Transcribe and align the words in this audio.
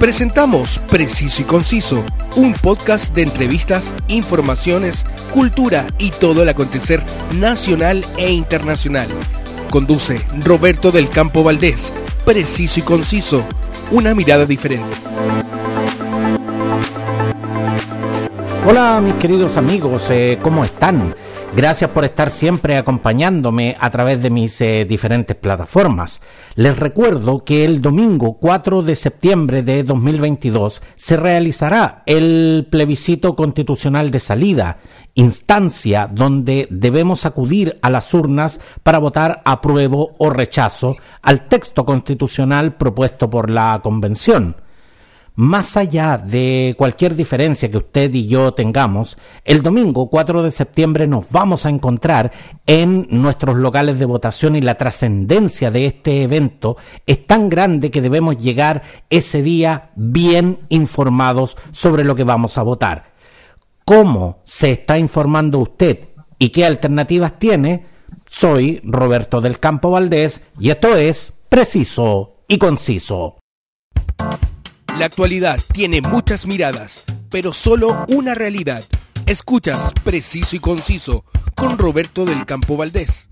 Presentamos 0.00 0.78
Preciso 0.88 1.42
y 1.42 1.44
Conciso, 1.44 2.04
un 2.36 2.54
podcast 2.54 3.12
de 3.16 3.22
entrevistas, 3.22 3.96
informaciones, 4.06 5.04
cultura 5.32 5.88
y 5.98 6.12
todo 6.12 6.44
el 6.44 6.48
acontecer 6.48 7.02
nacional 7.34 8.04
e 8.16 8.30
internacional. 8.30 9.08
Conduce 9.70 10.24
Roberto 10.44 10.92
del 10.92 11.08
Campo 11.08 11.42
Valdés. 11.42 11.92
Preciso 12.24 12.78
y 12.78 12.84
Conciso, 12.84 13.44
una 13.90 14.14
mirada 14.14 14.46
diferente. 14.46 14.86
Hola 18.68 19.00
mis 19.02 19.16
queridos 19.16 19.56
amigos, 19.56 20.06
eh, 20.10 20.38
¿cómo 20.40 20.64
están? 20.64 21.12
Gracias 21.56 21.90
por 21.90 22.04
estar 22.04 22.30
siempre 22.30 22.76
acompañándome 22.76 23.74
a 23.80 23.90
través 23.90 24.22
de 24.22 24.30
mis 24.30 24.60
eh, 24.60 24.84
diferentes 24.84 25.34
plataformas. 25.34 26.20
Les 26.54 26.78
recuerdo 26.78 27.42
que 27.42 27.64
el 27.64 27.80
domingo 27.80 28.34
4 28.34 28.82
de 28.82 28.94
septiembre 28.94 29.62
de 29.62 29.82
2022 29.82 30.82
se 30.94 31.16
realizará 31.16 32.02
el 32.04 32.68
plebiscito 32.70 33.34
constitucional 33.34 34.10
de 34.10 34.20
salida, 34.20 34.78
instancia 35.14 36.08
donde 36.12 36.68
debemos 36.70 37.24
acudir 37.24 37.78
a 37.80 37.90
las 37.90 38.12
urnas 38.12 38.60
para 38.82 38.98
votar 38.98 39.42
apruebo 39.44 40.14
o 40.18 40.30
rechazo 40.30 40.96
al 41.22 41.48
texto 41.48 41.84
constitucional 41.84 42.76
propuesto 42.76 43.30
por 43.30 43.50
la 43.50 43.80
Convención 43.82 44.67
más 45.38 45.76
allá 45.76 46.18
de 46.18 46.74
cualquier 46.76 47.14
diferencia 47.14 47.70
que 47.70 47.76
usted 47.76 48.12
y 48.12 48.26
yo 48.26 48.54
tengamos, 48.54 49.16
el 49.44 49.62
domingo 49.62 50.10
4 50.10 50.42
de 50.42 50.50
septiembre 50.50 51.06
nos 51.06 51.30
vamos 51.30 51.64
a 51.64 51.68
encontrar 51.68 52.32
en 52.66 53.06
nuestros 53.08 53.56
locales 53.56 54.00
de 54.00 54.04
votación 54.04 54.56
y 54.56 54.62
la 54.62 54.74
trascendencia 54.74 55.70
de 55.70 55.86
este 55.86 56.24
evento 56.24 56.76
es 57.06 57.24
tan 57.24 57.48
grande 57.48 57.92
que 57.92 58.00
debemos 58.00 58.36
llegar 58.36 58.82
ese 59.10 59.40
día 59.40 59.92
bien 59.94 60.58
informados 60.70 61.56
sobre 61.70 62.02
lo 62.02 62.16
que 62.16 62.24
vamos 62.24 62.58
a 62.58 62.62
votar. 62.62 63.12
¿Cómo 63.84 64.40
se 64.42 64.72
está 64.72 64.98
informando 64.98 65.60
usted 65.60 66.08
y 66.40 66.48
qué 66.48 66.66
alternativas 66.66 67.38
tiene? 67.38 67.86
Soy 68.26 68.80
Roberto 68.82 69.40
del 69.40 69.60
Campo 69.60 69.92
Valdés 69.92 70.48
y 70.58 70.70
esto 70.70 70.96
es 70.96 71.38
Preciso 71.48 72.38
y 72.48 72.58
Conciso. 72.58 73.36
La 74.98 75.04
actualidad 75.04 75.60
tiene 75.72 76.00
muchas 76.00 76.44
miradas, 76.44 77.04
pero 77.30 77.52
solo 77.52 78.04
una 78.08 78.34
realidad. 78.34 78.82
Escuchas 79.26 79.92
Preciso 80.02 80.56
y 80.56 80.58
Conciso 80.58 81.24
con 81.54 81.78
Roberto 81.78 82.24
del 82.24 82.44
Campo 82.44 82.76
Valdés. 82.76 83.28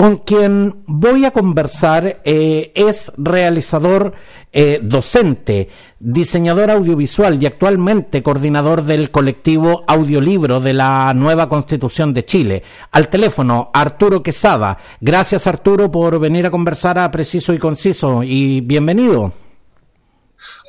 Con 0.00 0.16
quien 0.16 0.82
voy 0.86 1.26
a 1.26 1.30
conversar 1.30 2.22
eh, 2.24 2.72
es 2.74 3.12
realizador 3.18 4.14
eh, 4.50 4.80
docente, 4.82 5.68
diseñador 5.98 6.70
audiovisual 6.70 7.42
y 7.42 7.44
actualmente 7.44 8.22
coordinador 8.22 8.84
del 8.84 9.10
colectivo 9.10 9.84
Audiolibro 9.86 10.58
de 10.60 10.72
la 10.72 11.12
Nueva 11.12 11.50
Constitución 11.50 12.14
de 12.14 12.24
Chile. 12.24 12.62
Al 12.92 13.08
teléfono, 13.08 13.70
Arturo 13.74 14.22
Quesada. 14.22 14.78
Gracias 15.02 15.46
Arturo 15.46 15.90
por 15.90 16.18
venir 16.18 16.46
a 16.46 16.50
conversar 16.50 16.98
a 16.98 17.10
Preciso 17.10 17.52
y 17.52 17.58
Conciso 17.58 18.22
y 18.22 18.62
bienvenido. 18.62 19.34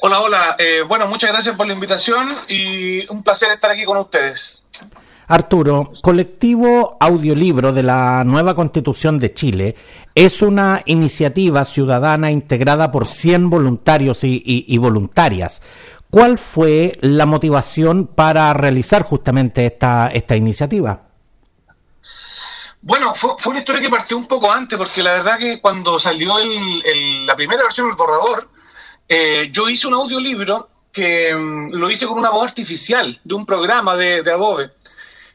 Hola, 0.02 0.20
hola. 0.20 0.56
Eh, 0.60 0.82
bueno, 0.86 1.08
muchas 1.08 1.32
gracias 1.32 1.56
por 1.56 1.68
la 1.68 1.74
invitación 1.74 2.36
y 2.50 3.10
un 3.10 3.24
placer 3.24 3.50
estar 3.54 3.72
aquí 3.72 3.86
con 3.86 3.96
ustedes. 3.96 4.62
Arturo, 5.32 5.94
Colectivo 6.02 6.98
Audiolibro 7.00 7.72
de 7.72 7.84
la 7.84 8.26
Nueva 8.26 8.54
Constitución 8.54 9.18
de 9.18 9.34
Chile 9.34 9.76
es 10.14 10.42
una 10.42 10.82
iniciativa 10.86 11.64
ciudadana 11.64 12.32
integrada 12.32 12.92
por 12.92 13.08
100 13.08 13.50
voluntarios 13.50 14.26
y, 14.26 14.78
voluntarias. 14.78 15.62
¿Cuál 16.10 16.38
fue 16.38 16.98
la 17.00 17.26
motivación 17.26 18.08
para 18.08 18.52
realizar 18.54 19.04
justamente 19.04 19.66
esta, 19.66 20.08
esta 20.08 20.36
iniciativa? 20.36 21.02
Bueno, 22.82 23.16
fue, 23.16 23.38
una 23.46 23.60
historia 23.60 23.82
que 23.82 23.90
partió 23.90 24.18
un 24.18 24.28
poco 24.28 24.52
antes, 24.52 24.78
porque 24.78 25.02
la 25.02 25.14
verdad 25.14 25.40
que 25.40 25.62
cuando 25.62 25.98
salió 25.98 26.34
la 27.26 27.36
primera 27.38 27.64
versión 27.64 27.88
del 27.88 27.96
borrador, 27.96 28.50
eh, 29.08 29.50
yo 29.50 29.70
hice 29.70 29.88
un 29.88 29.94
audiolibro 29.94 30.68
que 30.92 31.34
mm, 31.34 31.72
lo 31.72 31.90
hice 31.90 32.06
con 32.06 32.20
una 32.20 32.32
voz 32.32 32.44
artificial 32.44 33.18
de 33.24 33.34
un 33.34 33.46
programa 33.46 33.96
de 33.96 34.30
Adobe 34.30 34.72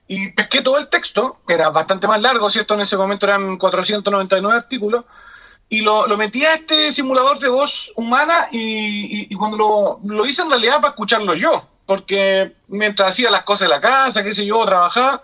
y 0.09 0.31
pesqué 0.31 0.62
todo 0.62 0.78
el 0.78 0.89
texto, 0.89 1.39
que 1.47 1.55
era 1.55 1.71
bastante 1.71 2.06
más 2.06 2.21
largo, 2.21 2.49
¿cierto? 2.50 2.75
En 2.75 2.81
ese 2.81 2.97
momento 2.97 3.27
eran 3.27 3.56
499 3.56 4.56
artículos, 4.56 5.05
y 5.69 5.81
lo, 5.81 6.06
lo 6.06 6.17
metí 6.17 6.44
a 6.44 6.55
este 6.55 6.93
simulador 6.93 7.41
de 7.41 7.49
voz 7.49 7.93
humana 7.97 8.49
y, 8.53 9.34
cuando 9.34 9.56
lo, 9.56 10.00
lo, 10.05 10.27
hice 10.27 10.43
en 10.43 10.50
realidad 10.50 10.77
para 10.77 10.91
escucharlo 10.91 11.34
yo, 11.34 11.67
porque 11.87 12.55
mientras 12.69 13.11
hacía 13.11 13.31
las 13.31 13.43
cosas 13.43 13.69
de 13.69 13.75
la 13.75 13.81
casa, 13.81 14.22
qué 14.22 14.33
sé 14.33 14.47
yo, 14.47 14.65
trabajaba, 14.65 15.22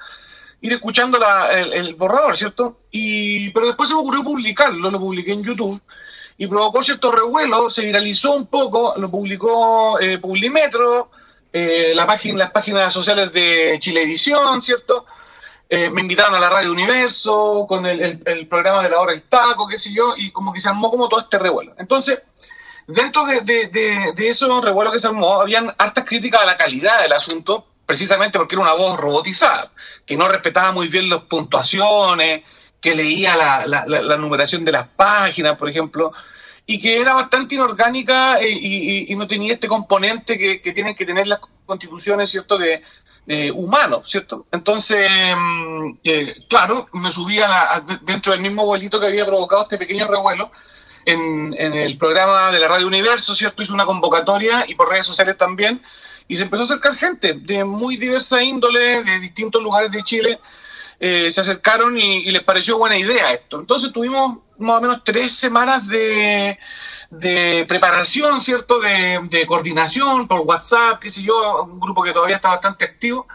ir 0.60 0.72
escuchando 0.72 1.18
el, 1.52 1.94
borrador, 1.94 2.36
¿cierto? 2.36 2.78
Y, 2.90 3.50
pero 3.50 3.66
después 3.66 3.88
se 3.88 3.94
me 3.94 4.00
ocurrió 4.00 4.24
publicarlo, 4.24 4.90
lo 4.90 4.98
publiqué 4.98 5.32
en 5.32 5.44
YouTube, 5.44 5.80
y 6.38 6.46
provocó 6.48 6.82
cierto 6.82 7.12
revuelo, 7.12 7.70
se 7.70 7.86
viralizó 7.86 8.32
un 8.32 8.46
poco, 8.46 8.94
lo 8.96 9.10
publicó 9.10 10.00
eh, 10.00 10.18
Publimetro, 10.18 11.10
eh, 11.52 11.92
la 11.94 12.06
página, 12.06 12.38
las 12.38 12.50
páginas 12.50 12.92
sociales 12.92 13.32
de 13.32 13.76
Chile 13.80 14.02
Edición, 14.02 14.62
¿cierto? 14.62 15.04
Eh, 15.68 15.90
me 15.90 16.00
invitaron 16.02 16.34
a 16.34 16.40
la 16.40 16.50
Radio 16.50 16.70
Universo 16.70 17.66
con 17.68 17.86
el, 17.86 18.46
programa 18.46 18.82
de 18.82 18.90
la 18.90 19.00
hora 19.00 19.12
del 19.12 19.22
taco, 19.22 19.66
qué 19.66 19.78
sé 19.78 19.92
yo, 19.92 20.14
y 20.16 20.30
como 20.30 20.52
que 20.52 20.60
se 20.60 20.68
armó 20.68 20.90
como 20.90 21.08
todo 21.08 21.20
este 21.20 21.38
revuelo. 21.38 21.74
Entonces, 21.78 22.20
dentro 22.86 23.24
de, 23.24 23.40
de, 23.40 24.12
de, 24.14 24.28
esos 24.28 24.64
revuelos 24.64 24.92
que 24.92 25.00
se 25.00 25.06
armó, 25.06 25.40
habían 25.40 25.74
hartas 25.78 26.04
críticas 26.04 26.42
a 26.42 26.46
la 26.46 26.56
calidad 26.56 27.02
del 27.02 27.12
asunto, 27.12 27.66
precisamente 27.86 28.38
porque 28.38 28.54
era 28.54 28.62
una 28.62 28.74
voz 28.74 28.98
robotizada, 28.98 29.72
que 30.04 30.16
no 30.16 30.28
respetaba 30.28 30.72
muy 30.72 30.88
bien 30.88 31.08
las 31.08 31.22
puntuaciones, 31.22 32.44
que 32.80 32.94
leía 32.94 33.36
la, 33.36 33.66
la, 33.66 33.86
la 33.86 34.16
numeración 34.16 34.64
de 34.64 34.72
las 34.72 34.88
páginas, 34.88 35.56
por 35.56 35.68
ejemplo, 35.68 36.12
y 36.66 36.80
que 36.80 37.00
era 37.00 37.14
bastante 37.14 37.54
inorgánica 37.54 38.40
eh, 38.40 38.50
y, 38.50 39.16
no 39.16 39.26
tenía 39.26 39.54
este 39.54 39.68
componente 39.68 40.38
que, 40.38 40.72
tienen 40.72 40.94
que 40.94 41.06
tener 41.06 41.26
las 41.26 41.40
constituciones, 41.66 42.30
¿cierto?, 42.30 42.58
de, 42.58 42.82
humanos, 43.54 44.10
¿cierto? 44.10 44.46
Entonces, 44.50 45.08
mm, 45.36 45.90
eh, 46.02 46.34
claro, 46.48 46.88
me 46.92 47.12
subía 47.12 47.80
dentro 48.02 48.32
del 48.32 48.42
mismo 48.42 48.66
vuelito 48.66 48.98
que 48.98 49.06
había 49.06 49.24
provocado 49.24 49.62
este 49.62 49.78
pequeño 49.78 50.08
revuelo. 50.08 50.50
En, 51.04 51.54
el 51.54 51.98
programa 51.98 52.50
de 52.50 52.60
la 52.60 52.68
Radio 52.68 52.86
Universo, 52.86 53.34
¿cierto? 53.34 53.62
Hizo 53.62 53.74
una 53.74 53.86
convocatoria 53.86 54.64
y 54.68 54.74
por 54.74 54.88
redes 54.88 55.06
sociales 55.06 55.36
también, 55.36 55.82
y 56.28 56.36
se 56.36 56.44
empezó 56.44 56.62
a 56.62 56.66
acercar 56.66 56.96
gente 56.96 57.34
de 57.34 57.64
muy 57.64 57.96
diversa 57.96 58.42
índole, 58.42 59.04
de 59.04 59.20
distintos 59.20 59.62
lugares 59.62 59.90
de 59.90 60.02
Chile, 60.02 60.40
eh, 61.04 61.32
se 61.32 61.40
acercaron 61.40 61.98
y, 61.98 62.30
les 62.30 62.44
pareció 62.44 62.78
buena 62.78 62.96
idea 62.96 63.32
esto. 63.32 63.58
Entonces 63.58 63.92
tuvimos 63.92 64.38
más 64.58 64.78
o 64.78 64.80
menos 64.80 65.02
tres 65.02 65.32
semanas 65.32 65.84
de, 65.88 66.56
preparación, 67.66 68.40
¿cierto? 68.40 68.78
De, 68.78 69.44
coordinación 69.48 70.28
por 70.28 70.42
WhatsApp, 70.42 71.00
qué 71.00 71.10
sé 71.10 71.24
yo, 71.24 71.64
un 71.64 71.80
grupo 71.80 72.04
que 72.04 72.12
todavía 72.12 72.36
está 72.36 72.50
bastante 72.50 72.84
activo. 72.84 73.26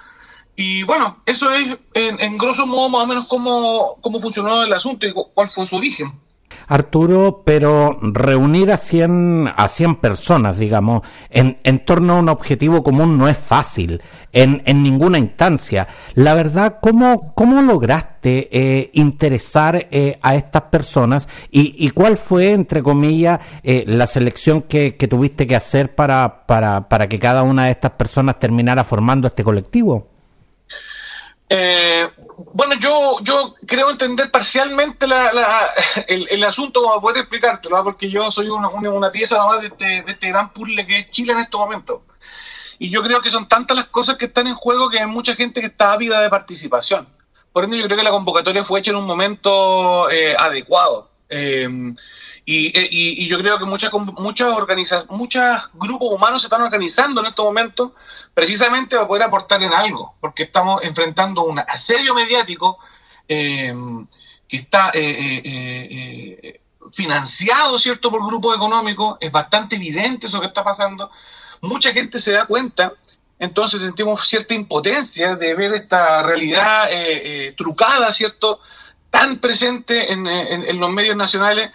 Y 0.56 0.84
bueno, 0.84 1.22
eso 1.26 1.52
es 1.52 1.78
en, 1.94 2.22
en 2.22 2.38
grosso 2.38 2.66
modo 2.66 2.88
más 2.88 3.04
o 3.04 3.08
menos 3.08 3.28
cómo, 3.28 3.98
cómo 4.00 4.22
funcionó 4.22 4.64
el 4.64 4.72
asunto 4.72 5.06
y 5.06 5.12
cuál 5.12 5.50
fue 5.50 5.68
su 5.68 5.76
origen. 5.76 6.14
Arturo, 6.68 7.44
pero 7.46 7.98
reunir 8.02 8.72
a 8.72 8.78
100, 8.78 9.52
a 9.56 9.68
100 9.68 9.96
personas, 9.96 10.58
digamos, 10.58 11.02
en, 11.30 11.58
en 11.64 11.80
torno 11.80 12.14
a 12.14 12.20
un 12.20 12.30
objetivo 12.30 12.84
común 12.84 13.18
no 13.18 13.28
es 13.28 13.38
fácil, 13.38 14.02
en, 14.34 14.62
en 14.66 14.84
ninguna 14.84 15.18
instancia. 15.18 15.88
La 16.14 16.34
verdad, 16.34 16.80
¿cómo, 16.82 17.34
cómo 17.34 17.62
lograste 17.62 18.50
eh, 18.52 18.90
interesar 18.94 19.88
eh, 19.92 20.20
a 20.22 20.36
estas 20.36 20.64
personas 20.64 21.28
y, 21.50 21.76
y, 21.78 21.90
cuál 21.92 22.18
fue, 22.18 22.54
entre 22.54 22.84
comillas, 22.84 23.40
eh, 23.64 23.84
la 23.88 24.08
selección 24.08 24.64
que, 24.64 24.96
que, 24.96 25.08
tuviste 25.08 25.48
que 25.48 25.56
hacer 25.56 25.96
para, 25.96 26.46
para, 26.46 26.90
para 26.90 27.08
que 27.08 27.20
cada 27.20 27.44
una 27.44 27.66
de 27.66 27.72
estas 27.72 27.92
personas 27.92 28.40
terminara 28.40 28.84
formando 28.84 29.28
este 29.28 29.44
colectivo? 29.44 30.17
Eh, 31.50 32.10
bueno, 32.54 32.76
yo, 32.78 33.20
yo 33.22 33.56
creo 33.66 33.90
entender 33.90 34.30
parcialmente 34.30 35.08
la, 35.08 35.70
el, 36.08 36.44
asunto 36.44 36.84
para 36.84 37.00
poder 37.00 37.18
explicártelo, 37.20 37.78
¿ah? 37.78 37.84
porque 37.84 38.10
yo 38.10 38.32
soy 38.32 38.50
una, 38.50 38.68
una, 38.70 39.12
pieza 39.12 39.46
más 39.46 39.62
de 39.62 39.68
este, 39.68 39.86
de 39.86 40.12
este 40.12 40.28
gran 40.28 40.52
puzzle 40.52 40.86
que 40.86 41.00
es 41.00 41.10
Chile 41.10 41.34
en 41.34 41.40
este 41.40 41.56
momento. 41.56 42.04
Y 42.80 42.90
yo 42.90 43.02
creo 43.02 43.22
que 43.22 43.32
son 43.32 43.48
tantas 43.48 43.78
las 43.78 43.88
cosas 43.88 44.18
que 44.18 44.26
están 44.26 44.48
en 44.48 44.56
juego 44.56 44.90
que 44.90 45.00
hay 45.00 45.08
mucha 45.08 45.36
gente 45.36 45.62
que 45.62 45.68
está 45.68 45.94
ávida 45.94 46.20
de 46.20 46.30
participación. 46.30 47.08
Por 47.54 47.64
ende, 47.64 47.78
yo 47.78 47.86
creo 47.86 47.98
que 47.98 48.04
la 48.04 48.12
convocatoria 48.12 48.64
fue 48.64 48.80
hecha 48.80 48.92
en 48.92 48.98
un 48.98 49.06
momento 49.06 50.12
eh, 50.12 50.36
adecuado. 50.38 51.10
Eh, 51.30 51.68
eh, 52.48 52.88
y, 52.90 53.28
yo 53.28 53.38
creo 53.40 53.60
que 53.60 53.66
muchas 53.66 53.92
muchas 53.94 54.54
organizaciones, 54.54 55.10
muchos 55.12 55.44
grupos 55.74 56.10
humanos 56.14 56.42
se 56.42 56.48
están 56.48 56.62
organizando 56.62 57.22
en 57.22 57.28
estos 57.28 57.44
momentos 57.44 57.92
precisamente 58.34 58.96
para 58.96 59.08
poder 59.08 59.24
aportar 59.24 59.62
en 59.64 59.74
algo, 59.74 60.16
porque 60.22 60.44
estamos 60.44 60.82
enfrentando 60.84 61.44
un 61.44 61.60
asedio 61.60 62.16
mediático 62.16 62.80
eh, 63.28 63.76
que 64.48 64.58
está 64.58 64.92
eh, 64.94 66.62
financiado, 66.94 67.80
¿cierto?, 67.80 68.10
por 68.10 68.26
grupos 68.26 68.56
económicos, 68.56 69.18
es 69.20 69.32
bastante 69.32 69.76
evidente 69.76 70.28
eso 70.28 70.40
que 70.40 70.48
está 70.48 70.64
pasando. 70.64 71.10
Mucha 71.62 71.92
gente 71.92 72.20
se 72.20 72.32
da 72.32 72.46
cuenta, 72.46 72.94
entonces 73.40 73.82
sentimos 73.82 74.28
cierta 74.28 74.54
impotencia 74.54 75.36
de 75.36 75.54
ver 75.54 75.74
esta 75.74 76.24
realidad 76.24 76.92
eh, 76.92 77.48
eh, 77.48 77.54
trucada, 77.58 78.12
¿cierto?, 78.14 78.60
tan 79.10 79.38
presente 79.38 80.12
en, 80.12 80.28
en, 80.28 80.80
los 80.80 80.90
medios 80.92 81.16
nacionales 81.16 81.72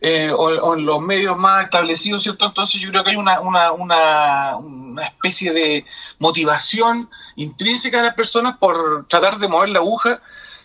eh, 0.00 0.30
o, 0.30 0.74
en 0.74 0.84
los 0.84 1.00
medios 1.00 1.36
más 1.36 1.64
establecidos, 1.64 2.22
¿cierto? 2.22 2.46
Entonces 2.46 2.80
yo 2.80 2.90
creo 2.90 3.04
que 3.04 3.10
hay 3.10 3.16
una, 3.16 3.40
una, 3.40 3.72
una, 3.72 5.06
especie 5.06 5.52
de 5.52 5.84
motivación 6.18 7.08
intrínseca 7.36 7.98
de 7.98 8.08
las 8.08 8.14
personas 8.14 8.58
por 8.58 9.06
tratar 9.08 9.38
de 9.38 9.48
mover 9.48 9.70
la 9.70 9.80
aguja 9.80 10.20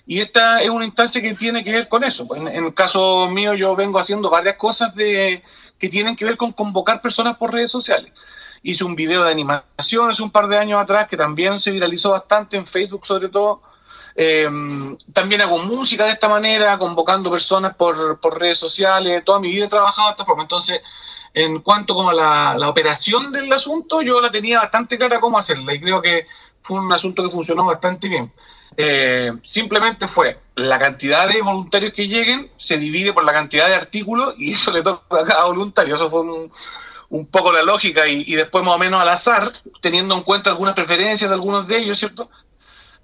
y 0.05 0.19
esta 0.19 0.61
es 0.61 0.69
una 0.69 0.85
instancia 0.85 1.21
que 1.21 1.33
tiene 1.35 1.63
que 1.63 1.71
ver 1.71 1.87
con 1.87 2.03
eso. 2.03 2.27
En, 2.35 2.47
en 2.47 2.65
el 2.65 2.73
caso 2.73 3.29
mío 3.29 3.53
yo 3.53 3.75
vengo 3.75 3.99
haciendo 3.99 4.29
varias 4.29 4.55
cosas 4.55 4.93
de, 4.95 5.43
que 5.79 5.89
tienen 5.89 6.15
que 6.15 6.25
ver 6.25 6.37
con 6.37 6.51
convocar 6.51 7.01
personas 7.01 7.37
por 7.37 7.53
redes 7.53 7.71
sociales. 7.71 8.11
Hice 8.61 8.83
un 8.83 8.95
video 8.95 9.23
de 9.23 9.31
animación 9.31 10.11
hace 10.11 10.21
un 10.21 10.29
par 10.29 10.47
de 10.47 10.57
años 10.57 10.81
atrás 10.81 11.07
que 11.07 11.15
también 11.15 11.59
se 11.59 11.71
viralizó 11.71 12.11
bastante 12.11 12.57
en 12.57 12.67
Facebook 12.67 13.05
sobre 13.05 13.29
todo. 13.29 13.61
Eh, 14.21 14.49
también 15.13 15.41
hago 15.41 15.59
música 15.59 16.03
de 16.03 16.11
esta 16.11 16.27
manera, 16.27 16.77
convocando 16.77 17.31
personas 17.31 17.73
por, 17.75 18.19
por 18.19 18.37
redes 18.37 18.59
sociales. 18.59 19.23
Toda 19.23 19.39
mi 19.39 19.49
vida 19.49 19.65
he 19.65 19.69
trabajado 19.69 20.09
de 20.09 20.11
esta 20.11 20.25
forma. 20.25 20.43
Entonces, 20.43 20.81
en 21.33 21.61
cuanto 21.61 21.95
como 21.95 22.09
a 22.09 22.13
la, 22.13 22.55
la 22.57 22.67
operación 22.67 23.31
del 23.31 23.51
asunto, 23.53 24.01
yo 24.01 24.19
la 24.19 24.29
tenía 24.29 24.59
bastante 24.59 24.97
clara 24.97 25.21
cómo 25.21 25.37
hacerla 25.37 25.73
y 25.73 25.79
creo 25.79 26.01
que 26.01 26.27
fue 26.61 26.81
un 26.81 26.91
asunto 26.91 27.23
que 27.23 27.29
funcionó 27.29 27.63
bastante 27.63 28.09
bien. 28.09 28.29
Eh, 28.75 29.31
simplemente 29.41 30.09
fue 30.09 30.37
la 30.55 30.77
cantidad 30.77 31.29
de 31.29 31.41
voluntarios 31.41 31.93
que 31.93 32.07
lleguen 32.09 32.51
se 32.57 32.77
divide 32.77 33.13
por 33.13 33.23
la 33.23 33.31
cantidad 33.31 33.67
de 33.67 33.75
artículos 33.75 34.35
y 34.37 34.51
eso 34.51 34.69
le 34.71 34.83
toca 34.83 35.21
a 35.21 35.23
cada 35.23 35.45
voluntario. 35.45 35.95
Eso 35.95 36.09
fue 36.09 36.21
un, 36.21 36.51
un 37.09 37.25
poco 37.25 37.53
la 37.53 37.63
lógica 37.63 38.05
y, 38.07 38.35
después 38.35 38.65
más 38.65 38.75
o 38.75 38.79
menos 38.79 39.01
al 39.01 39.09
azar, 39.09 39.53
teniendo 39.81 40.13
en 40.15 40.23
cuenta 40.23 40.49
algunas 40.49 40.75
preferencias 40.75 41.29
de 41.29 41.33
algunos 41.33 41.67
de 41.67 41.77
ellos, 41.77 41.97
¿cierto? 41.97 42.29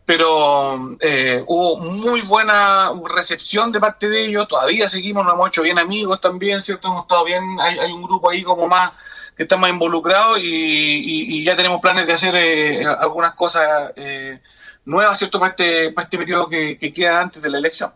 Pero 0.05 0.97
eh, 0.99 1.43
hubo 1.47 1.77
muy 1.77 2.21
buena 2.21 2.91
recepción 3.09 3.71
de 3.71 3.79
parte 3.79 4.07
de 4.07 4.25
ellos, 4.25 4.47
todavía 4.47 4.87
seguimos, 4.87 5.25
nos 5.25 5.33
hemos 5.33 5.47
hecho 5.47 5.63
bien 5.63 5.79
amigos 5.79 6.21
también, 6.21 6.61
¿cierto? 6.61 6.87
Hemos 6.87 7.03
estado 7.03 7.25
bien, 7.25 7.43
hay, 7.59 7.79
hay 7.79 7.91
un 7.91 8.03
grupo 8.03 8.29
ahí 8.29 8.43
como 8.43 8.67
más 8.67 8.91
que 9.35 9.43
está 9.43 9.57
más 9.57 9.69
involucrado 9.69 10.37
y, 10.37 10.43
y, 10.45 11.43
ya 11.43 11.55
tenemos 11.55 11.81
planes 11.81 12.07
de 12.07 12.13
hacer 12.13 12.35
eh, 12.35 12.85
algunas 12.85 13.33
cosas 13.35 13.91
eh, 13.97 14.39
nuevas, 14.85 15.17
¿cierto?, 15.17 15.39
para 15.39 15.49
este, 15.51 15.91
para 15.91 16.05
este 16.05 16.17
periodo 16.17 16.47
que 16.47 16.93
queda 16.95 17.21
antes 17.21 17.41
de 17.41 17.49
la 17.49 17.57
elección. 17.57 17.91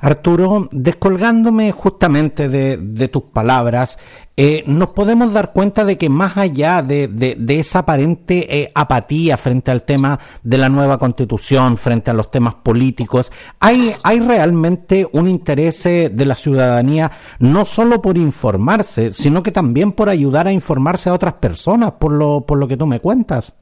Arturo, 0.00 0.68
descolgándome 0.72 1.70
justamente 1.72 2.48
de, 2.48 3.08
tus 3.08 3.24
palabras, 3.24 3.98
eh, 4.36 4.64
nos 4.66 4.88
podemos 4.90 5.32
dar 5.32 5.52
cuenta 5.52 5.84
de 5.84 5.98
que 5.98 6.08
más 6.08 6.36
allá 6.36 6.82
de, 6.82 7.36
esa 7.48 7.80
aparente 7.80 8.62
eh, 8.62 8.72
apatía 8.74 9.36
frente 9.36 9.70
al 9.70 9.82
tema 9.82 10.18
de 10.42 10.58
la 10.58 10.68
nueva 10.68 10.98
constitución, 10.98 11.76
frente 11.76 12.10
a 12.10 12.14
los 12.14 12.30
temas 12.30 12.54
políticos, 12.54 13.30
hay, 13.60 13.94
hay 14.02 14.20
realmente 14.20 15.08
un 15.12 15.28
interés 15.28 15.86
eh, 15.86 16.10
de 16.12 16.26
la 16.26 16.34
ciudadanía 16.34 17.12
no 17.38 17.64
solo 17.64 18.02
por 18.02 18.18
informarse, 18.18 19.10
sino 19.10 19.42
que 19.42 19.52
también 19.52 19.92
por 19.92 20.08
ayudar 20.08 20.48
a 20.48 20.52
informarse 20.52 21.10
a 21.10 21.14
otras 21.14 21.34
personas, 21.34 21.92
por 21.92 22.12
lo, 22.12 22.40
por 22.46 22.58
lo 22.58 22.66
que 22.66 22.76
tú 22.76 22.86
me 22.86 23.00
cuentas. 23.00 23.56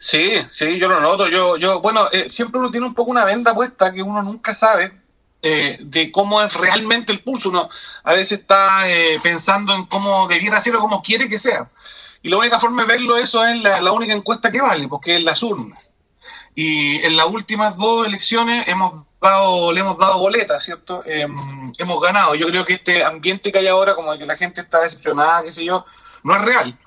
Sí, 0.00 0.32
sí, 0.50 0.78
yo 0.78 0.88
lo 0.88 0.98
noto. 0.98 1.28
Yo, 1.28 1.58
yo, 1.58 1.80
bueno, 1.82 2.08
eh, 2.10 2.30
siempre 2.30 2.58
uno 2.58 2.70
tiene 2.70 2.86
un 2.86 2.94
poco 2.94 3.10
una 3.10 3.26
venda 3.26 3.54
puesta 3.54 3.92
que 3.92 4.02
uno 4.02 4.22
nunca 4.22 4.54
sabe 4.54 4.92
eh, 5.42 5.78
de 5.78 6.10
cómo 6.10 6.40
es 6.42 6.54
realmente 6.54 7.12
el 7.12 7.20
pulso. 7.22 7.50
Uno 7.50 7.68
a 8.02 8.14
veces 8.14 8.40
está 8.40 8.88
eh, 8.90 9.20
pensando 9.22 9.74
en 9.74 9.84
cómo 9.84 10.26
debiera 10.26 10.60
ser 10.62 10.74
o 10.76 10.80
cómo 10.80 11.02
quiere 11.02 11.28
que 11.28 11.38
sea. 11.38 11.68
Y 12.22 12.30
la 12.30 12.38
única 12.38 12.58
forma 12.58 12.82
de 12.82 12.88
verlo 12.88 13.18
eso 13.18 13.44
es 13.44 13.60
la, 13.62 13.92
única 13.92 14.14
encuesta 14.14 14.50
que 14.50 14.62
vale, 14.62 14.88
porque 14.88 15.16
es 15.16 15.22
las 15.22 15.42
urnas. 15.42 15.78
Y 16.54 16.96
en 17.04 17.16
las 17.16 17.26
últimas 17.26 17.76
dos 17.76 18.06
elecciones 18.06 18.68
hemos 18.68 19.04
dado, 19.20 19.70
le 19.70 19.80
hemos 19.80 19.98
dado 19.98 20.18
boletas, 20.18 20.64
¿cierto? 20.64 21.02
Eh, 21.04 21.26
hemos 21.78 22.02
ganado. 22.02 22.34
Yo 22.36 22.46
creo 22.48 22.64
que 22.64 22.74
este 22.74 23.04
ambiente 23.04 23.52
que 23.52 23.58
hay 23.58 23.66
ahora, 23.66 23.94
como 23.94 24.16
que 24.16 24.24
la 24.24 24.38
gente 24.38 24.62
está 24.62 24.80
decepcionada, 24.80 25.42
qué 25.42 25.52
sé 25.52 25.62
yo, 25.62 25.84
no 26.22 26.34
es 26.36 26.40
real 26.40 26.78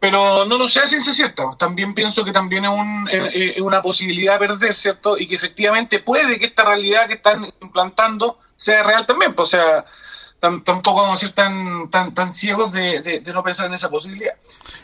pero 0.00 0.44
no 0.44 0.58
lo 0.58 0.68
sé 0.68 0.86
ciencia 0.88 1.12
cierta. 1.12 1.44
También 1.58 1.94
pienso 1.94 2.24
que 2.24 2.32
también 2.32 2.64
es, 2.64 2.70
un, 2.70 3.08
eh, 3.10 3.54
es, 3.56 3.60
una 3.60 3.82
posibilidad 3.82 4.34
de 4.34 4.46
perder, 4.46 4.74
¿cierto? 4.74 5.18
Y 5.18 5.26
que 5.26 5.34
efectivamente 5.36 5.98
puede 5.98 6.38
que 6.38 6.46
esta 6.46 6.64
realidad 6.64 7.08
que 7.08 7.14
están 7.14 7.52
implantando 7.60 8.38
sea 8.56 8.82
real 8.82 9.06
también. 9.06 9.34
Pues, 9.34 9.48
o 9.48 9.50
sea, 9.50 9.84
tampoco 10.40 11.02
vamos 11.02 11.16
a 11.16 11.26
ser 11.26 11.34
tan, 11.34 11.90
tan, 11.90 12.14
tan 12.14 12.32
ciegos 12.32 12.72
de, 12.72 13.22
no 13.34 13.42
pensar 13.42 13.66
en 13.66 13.74
esa 13.74 13.90
posibilidad. 13.90 14.34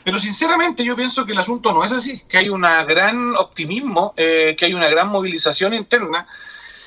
Pero 0.03 0.19
sinceramente 0.19 0.85
yo 0.85 0.97
pienso 0.97 1.25
que 1.25 1.33
el 1.33 1.39
asunto 1.39 1.73
no 1.73 1.85
es 1.85 1.93
así, 1.93 2.23
que 2.29 2.39
hay 2.39 2.49
un 2.49 2.63
gran 2.63 3.37
optimismo, 3.37 4.15
eh, 4.17 4.57
que 4.59 4.67
hay 4.67 4.75
una 4.75 4.89
gran 4.89 5.09
movilización 5.09 5.75
interna 5.75 6.27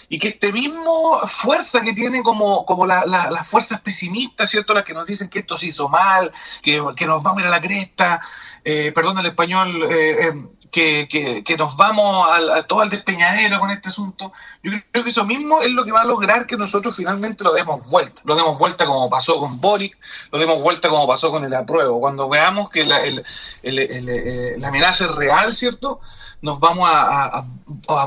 y 0.09 0.19
que 0.19 0.29
este 0.29 0.53
mismo 0.53 1.21
fuerza 1.27 1.81
que 1.81 1.93
tiene 1.93 2.23
como, 2.23 2.65
como 2.65 2.85
la, 2.85 3.05
la, 3.05 3.29
las 3.29 3.47
fuerzas 3.47 3.81
pesimistas, 3.81 4.49
¿cierto? 4.49 4.73
Las 4.73 4.83
que 4.83 4.93
nos 4.93 5.05
dicen 5.05 5.29
que 5.29 5.39
esto 5.39 5.57
se 5.57 5.67
hizo 5.67 5.89
mal, 5.89 6.31
que, 6.61 6.81
que 6.95 7.05
nos 7.05 7.21
vamos 7.21 7.39
a 7.39 7.41
ir 7.41 7.47
a 7.47 7.51
la 7.51 7.61
cresta, 7.61 8.21
eh, 8.63 8.91
perdón 8.93 9.17
el 9.17 9.25
español, 9.25 9.83
eh, 9.91 10.27
eh, 10.27 10.45
que, 10.71 11.07
que, 11.09 11.43
que, 11.43 11.57
nos 11.57 11.75
vamos 11.77 12.27
a, 12.27 12.57
a, 12.57 12.63
todo 12.63 12.81
al 12.81 12.89
despeñadero 12.89 13.59
con 13.59 13.71
este 13.71 13.89
asunto. 13.89 14.31
Yo 14.63 14.71
creo 14.91 15.03
que 15.03 15.09
eso 15.09 15.25
mismo 15.25 15.61
es 15.61 15.71
lo 15.71 15.83
que 15.83 15.91
va 15.91 16.01
a 16.01 16.05
lograr 16.05 16.45
que 16.45 16.57
nosotros 16.57 16.95
finalmente 16.95 17.43
lo 17.43 17.53
demos 17.53 17.89
vuelta. 17.89 18.21
Lo 18.23 18.35
demos 18.35 18.57
vuelta 18.57 18.85
como 18.85 19.09
pasó 19.09 19.39
con 19.39 19.59
Boric, 19.59 19.97
lo 20.31 20.39
demos 20.39 20.61
vuelta 20.61 20.89
como 20.89 21.07
pasó 21.07 21.31
con 21.31 21.43
el 21.43 21.53
apruebo. 21.53 21.99
Cuando 21.99 22.29
veamos 22.29 22.69
que 22.69 22.85
la, 22.85 22.99
el, 23.01 23.23
el, 23.63 23.79
el, 23.79 24.61
la 24.61 24.67
amenaza 24.67 25.05
es 25.05 25.15
real, 25.15 25.53
¿cierto? 25.53 26.01
Nos 26.41 26.59
vamos 26.59 26.87
a, 26.91 27.45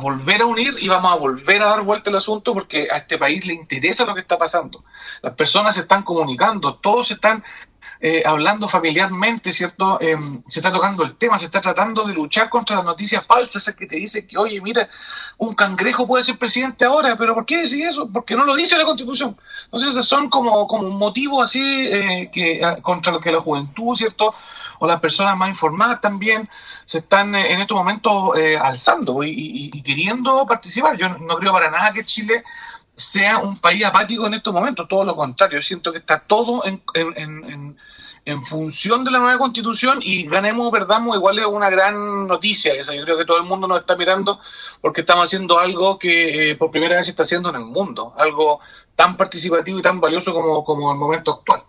volver 0.01 0.43
a 0.43 0.47
unir 0.47 0.77
y 0.79 0.89
vamos 0.89 1.13
a 1.13 1.17
volver 1.17 1.63
a 1.63 1.67
dar 1.67 1.83
vuelta 1.83 2.11
el 2.11 2.17
asunto 2.17 2.55
porque 2.55 2.89
a 2.91 2.99
este 2.99 3.19
país 3.19 3.45
le 3.45 3.55
interesa 3.55 4.05
lo 4.05 4.15
que 4.15 4.21
está 4.21 4.39
pasando. 4.39 4.85
Las 5.23 5.35
personas 5.35 5.75
se 5.75 5.83
están 5.83 6.03
comunicando, 6.03 6.77
todos 6.77 7.09
se 7.09 7.15
están 7.15 7.43
eh, 8.03 8.23
hablando 8.25 8.67
familiarmente, 8.69 9.53
¿cierto? 9.53 10.01
Eh, 10.01 10.17
se 10.49 10.61
está 10.61 10.73
tocando 10.73 11.03
el 11.03 11.17
tema, 11.17 11.39
se 11.39 11.47
está 11.47 11.61
tratando 11.61 12.05
de 12.05 12.15
luchar 12.15 12.49
contra 12.49 12.77
las 12.77 12.85
noticias 12.85 13.27
falsas, 13.27 13.67
es 13.67 13.75
que 13.75 13.87
te 13.87 13.97
dicen 13.97 14.27
que, 14.27 14.39
oye, 14.39 14.61
mira, 14.61 14.89
un 15.37 15.55
cangrejo 15.55 16.07
puede 16.07 16.25
ser 16.25 16.39
presidente 16.39 16.85
ahora, 16.85 17.17
pero 17.17 17.35
¿por 17.35 17.45
qué 17.45 17.59
decir 17.63 17.87
eso? 17.87 18.09
Porque 18.11 18.37
no 18.37 18.45
lo 18.45 18.55
dice 18.55 18.79
la 18.79 18.87
Constitución. 18.87 19.37
Entonces, 19.65 20.07
son 20.07 20.31
como, 20.31 20.67
como 20.67 20.87
un 20.87 20.97
motivo 20.97 21.43
así 21.43 21.61
eh, 21.63 22.31
que 22.33 22.61
contra 22.81 23.13
lo 23.13 23.21
que 23.21 23.33
la 23.33 23.41
juventud, 23.41 23.95
¿cierto? 23.97 24.35
O 24.79 24.87
las 24.87 25.01
personas 25.01 25.37
más 25.37 25.51
informadas 25.51 26.01
también 26.01 26.49
se 26.91 26.99
están 26.99 27.37
eh, 27.37 27.53
en 27.53 27.61
estos 27.61 27.77
momentos 27.77 28.37
eh, 28.37 28.59
alzando 28.59 29.23
y, 29.23 29.31
y, 29.31 29.71
y, 29.73 29.83
queriendo 29.83 30.45
participar. 30.45 30.97
Yo 30.97 31.09
no 31.09 31.37
creo 31.37 31.53
para 31.53 31.71
nada 31.71 31.93
que 31.93 32.05
Chile 32.05 32.43
sea 32.97 33.39
un 33.39 33.61
país 33.61 33.85
apático 33.85 34.27
en 34.27 34.35
estos 34.35 34.53
momentos, 34.53 34.89
todo 34.89 35.05
lo 35.05 35.15
contrario, 35.15 35.61
yo 35.61 35.63
siento 35.63 35.93
que 35.93 35.99
está 35.99 36.19
todo 36.19 36.65
en, 36.65 36.83
en, 36.95 37.17
en, 37.49 37.77
en 38.25 38.43
función 38.43 39.05
de 39.05 39.13
la 39.13 39.21
nueva 39.21 39.39
constitución 39.39 40.01
y 40.03 40.25
ganemos 40.25 40.67
o 40.67 40.73
perdamos, 40.73 41.15
igual 41.15 41.39
es 41.39 41.47
una 41.47 41.71
gran 41.71 42.27
noticia 42.27 42.75
esa. 42.75 42.93
Yo 42.93 43.05
creo 43.05 43.17
que 43.17 43.25
todo 43.25 43.37
el 43.37 43.45
mundo 43.45 43.69
nos 43.69 43.79
está 43.79 43.95
mirando 43.95 44.41
porque 44.81 45.03
estamos 45.03 45.27
haciendo 45.27 45.61
algo 45.61 45.97
que 45.97 46.51
eh, 46.51 46.57
por 46.57 46.73
primera 46.73 46.97
vez 46.97 47.07
se 47.07 47.13
está 47.13 47.23
haciendo 47.23 47.51
en 47.51 47.55
el 47.55 47.67
mundo, 47.67 48.15
algo 48.17 48.59
tan 48.97 49.17
participativo 49.17 49.79
y 49.79 49.83
tan 49.83 50.01
valioso 50.01 50.33
como, 50.35 50.65
como 50.65 50.91
el 50.91 50.99
momento 50.99 51.35
actual. 51.35 51.63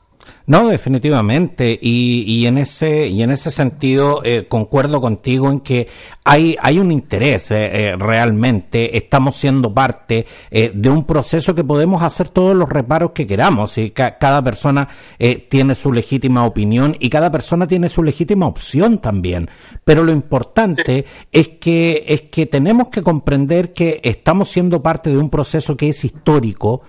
No, 0.52 0.68
definitivamente. 0.68 1.80
Y, 1.82 2.24
y, 2.28 2.46
en 2.46 2.58
ese 2.58 3.08
y 3.08 3.24
en 3.24 3.32
ese 3.32 3.52
sentido 3.52 4.22
eh, 4.26 4.48
concuerdo 4.50 5.00
contigo 5.00 5.50
en 5.50 5.62
que 5.62 5.88
hay 6.26 6.58
hay 6.62 6.78
un 6.78 6.92
interés 6.92 7.52
eh, 7.52 7.70
eh, 7.72 7.96
realmente. 7.98 8.98
Estamos 8.98 9.38
siendo 9.38 9.74
parte 9.74 10.26
eh, 10.50 10.74
de 10.76 10.90
un 10.90 11.06
proceso 11.06 11.56
que 11.56 11.64
podemos 11.64 12.04
hacer 12.04 12.28
todos 12.28 12.54
los 12.54 12.68
reparos 12.68 13.12
que 13.12 13.26
queramos. 13.26 13.78
Y 13.78 13.92
ca 13.92 14.18
cada 14.18 14.44
persona 14.44 14.90
eh, 15.20 15.48
tiene 15.50 15.74
su 15.74 15.94
legítima 15.94 16.46
opinión 16.46 16.98
y 17.00 17.10
cada 17.10 17.32
persona 17.32 17.66
tiene 17.66 17.88
su 17.88 18.04
legítima 18.04 18.46
opción 18.46 18.98
también. 19.00 19.50
Pero 19.86 20.04
lo 20.04 20.12
importante 20.12 21.06
sí. 21.08 21.28
es 21.32 21.48
que 21.48 22.04
es 22.06 22.24
que 22.24 22.46
tenemos 22.46 22.90
que 22.90 23.02
comprender 23.02 23.72
que 23.72 24.02
estamos 24.04 24.50
siendo 24.50 24.84
parte 24.84 25.12
de 25.12 25.18
un 25.18 25.30
proceso 25.30 25.78
que 25.78 25.88
es 25.88 26.04
histórico 26.04 26.82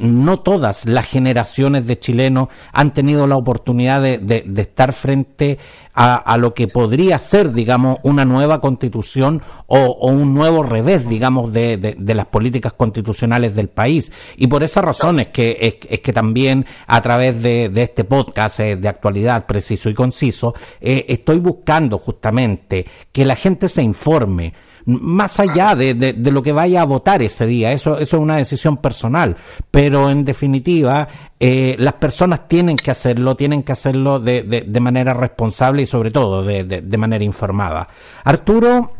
no 0.00 0.36
todas 0.36 0.84
las 0.84 1.08
generaciones 1.08 1.86
de 1.86 1.98
chilenos 1.98 2.48
han 2.72 2.91
tenido 2.92 3.26
la 3.26 3.36
oportunidad 3.36 4.02
de, 4.02 4.44
estar 4.56 4.92
frente 4.92 5.58
a, 5.94 6.36
lo 6.38 6.54
que 6.54 6.68
podría 6.68 7.18
ser, 7.18 7.52
digamos, 7.52 7.98
una 8.02 8.24
nueva 8.24 8.60
constitución 8.60 9.42
o, 9.66 10.08
un 10.10 10.34
nuevo 10.34 10.62
revés, 10.62 11.08
digamos, 11.08 11.52
de, 11.52 11.76
de, 11.76 12.14
las 12.14 12.26
políticas 12.26 12.72
constitucionales 12.72 13.54
del 13.54 13.68
país. 13.68 14.12
Y 14.36 14.46
por 14.46 14.62
esa 14.62 14.80
razón 14.80 15.20
es 15.20 15.28
que, 15.28 15.58
es, 15.60 15.76
es 15.88 16.00
que 16.00 16.12
también 16.12 16.66
a 16.86 17.00
través 17.00 17.42
de, 17.42 17.68
de 17.68 17.82
este 17.82 18.04
podcast 18.04 18.60
eh, 18.60 18.76
de 18.76 18.88
actualidad 18.88 19.46
preciso 19.46 19.90
y 19.90 19.94
conciso, 19.94 20.54
eh, 20.80 21.04
estoy 21.08 21.38
buscando 21.38 21.98
justamente 21.98 22.86
que 23.12 23.24
la 23.24 23.36
gente 23.36 23.68
se 23.68 23.82
informe 23.82 24.52
más 24.86 25.38
allá 25.40 25.74
de, 25.74 25.94
de, 25.94 26.30
lo 26.30 26.42
que 26.42 26.52
vaya 26.52 26.82
a 26.82 26.84
votar 26.84 27.22
ese 27.22 27.46
día. 27.46 27.72
Eso, 27.72 27.98
eso 27.98 28.16
es 28.16 28.22
una 28.22 28.36
decisión 28.36 28.76
personal. 28.76 29.36
Pero 29.70 30.10
en 30.10 30.24
definitiva, 30.24 31.08
eh, 31.38 31.76
las 31.78 31.94
personas 31.94 32.48
tienen 32.48 32.76
que 32.76 32.90
hacerlo, 32.90 33.36
tienen 33.36 33.62
que 33.62 33.72
hacerlo 33.72 34.20
de, 34.20 34.42
de 34.42 34.80
manera 34.80 35.14
responsable 35.14 35.82
y 35.82 35.86
sobre 35.86 36.10
todo 36.10 36.42
de, 36.44 36.98
manera 36.98 37.24
informada. 37.24 37.88
Arturo, 38.24 38.92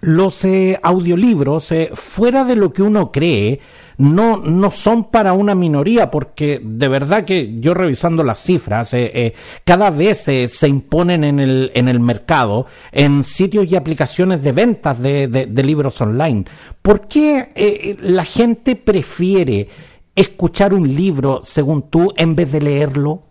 los 0.00 0.44
eh, 0.44 0.78
audiolibros, 0.82 1.72
eh, 1.72 1.90
fuera 1.94 2.44
de 2.44 2.56
lo 2.56 2.72
que 2.72 2.82
uno 2.82 3.10
cree, 3.10 3.60
no, 3.98 4.36
no 4.36 4.70
son 4.70 5.04
para 5.04 5.32
una 5.32 5.54
minoría, 5.54 6.10
porque 6.10 6.60
de 6.62 6.88
verdad 6.88 7.24
que 7.24 7.58
yo 7.60 7.74
revisando 7.74 8.22
las 8.22 8.42
cifras, 8.42 8.92
eh, 8.94 9.10
eh 9.14 9.34
cada 9.64 9.90
vez 9.90 10.28
eh, 10.28 10.48
se 10.48 10.68
imponen 10.68 11.24
en 11.24 11.40
el, 11.40 11.70
en 11.74 11.88
el 11.88 12.00
mercado, 12.00 12.66
en 12.92 13.24
sitios 13.24 13.70
y 13.70 13.76
aplicaciones 13.76 14.42
de 14.42 14.52
ventas 14.52 15.00
de, 15.00 15.28
de, 15.28 15.62
libros 15.62 16.00
online. 16.00 16.44
¿Por 16.82 17.08
qué 17.08 17.96
la 18.00 18.24
gente 18.24 18.76
prefiere 18.76 19.68
escuchar 20.14 20.72
un 20.72 20.94
libro, 20.94 21.40
según 21.42 21.90
tú, 21.90 22.12
en 22.16 22.36
vez 22.36 22.52
de 22.52 22.60
leerlo? 22.60 23.22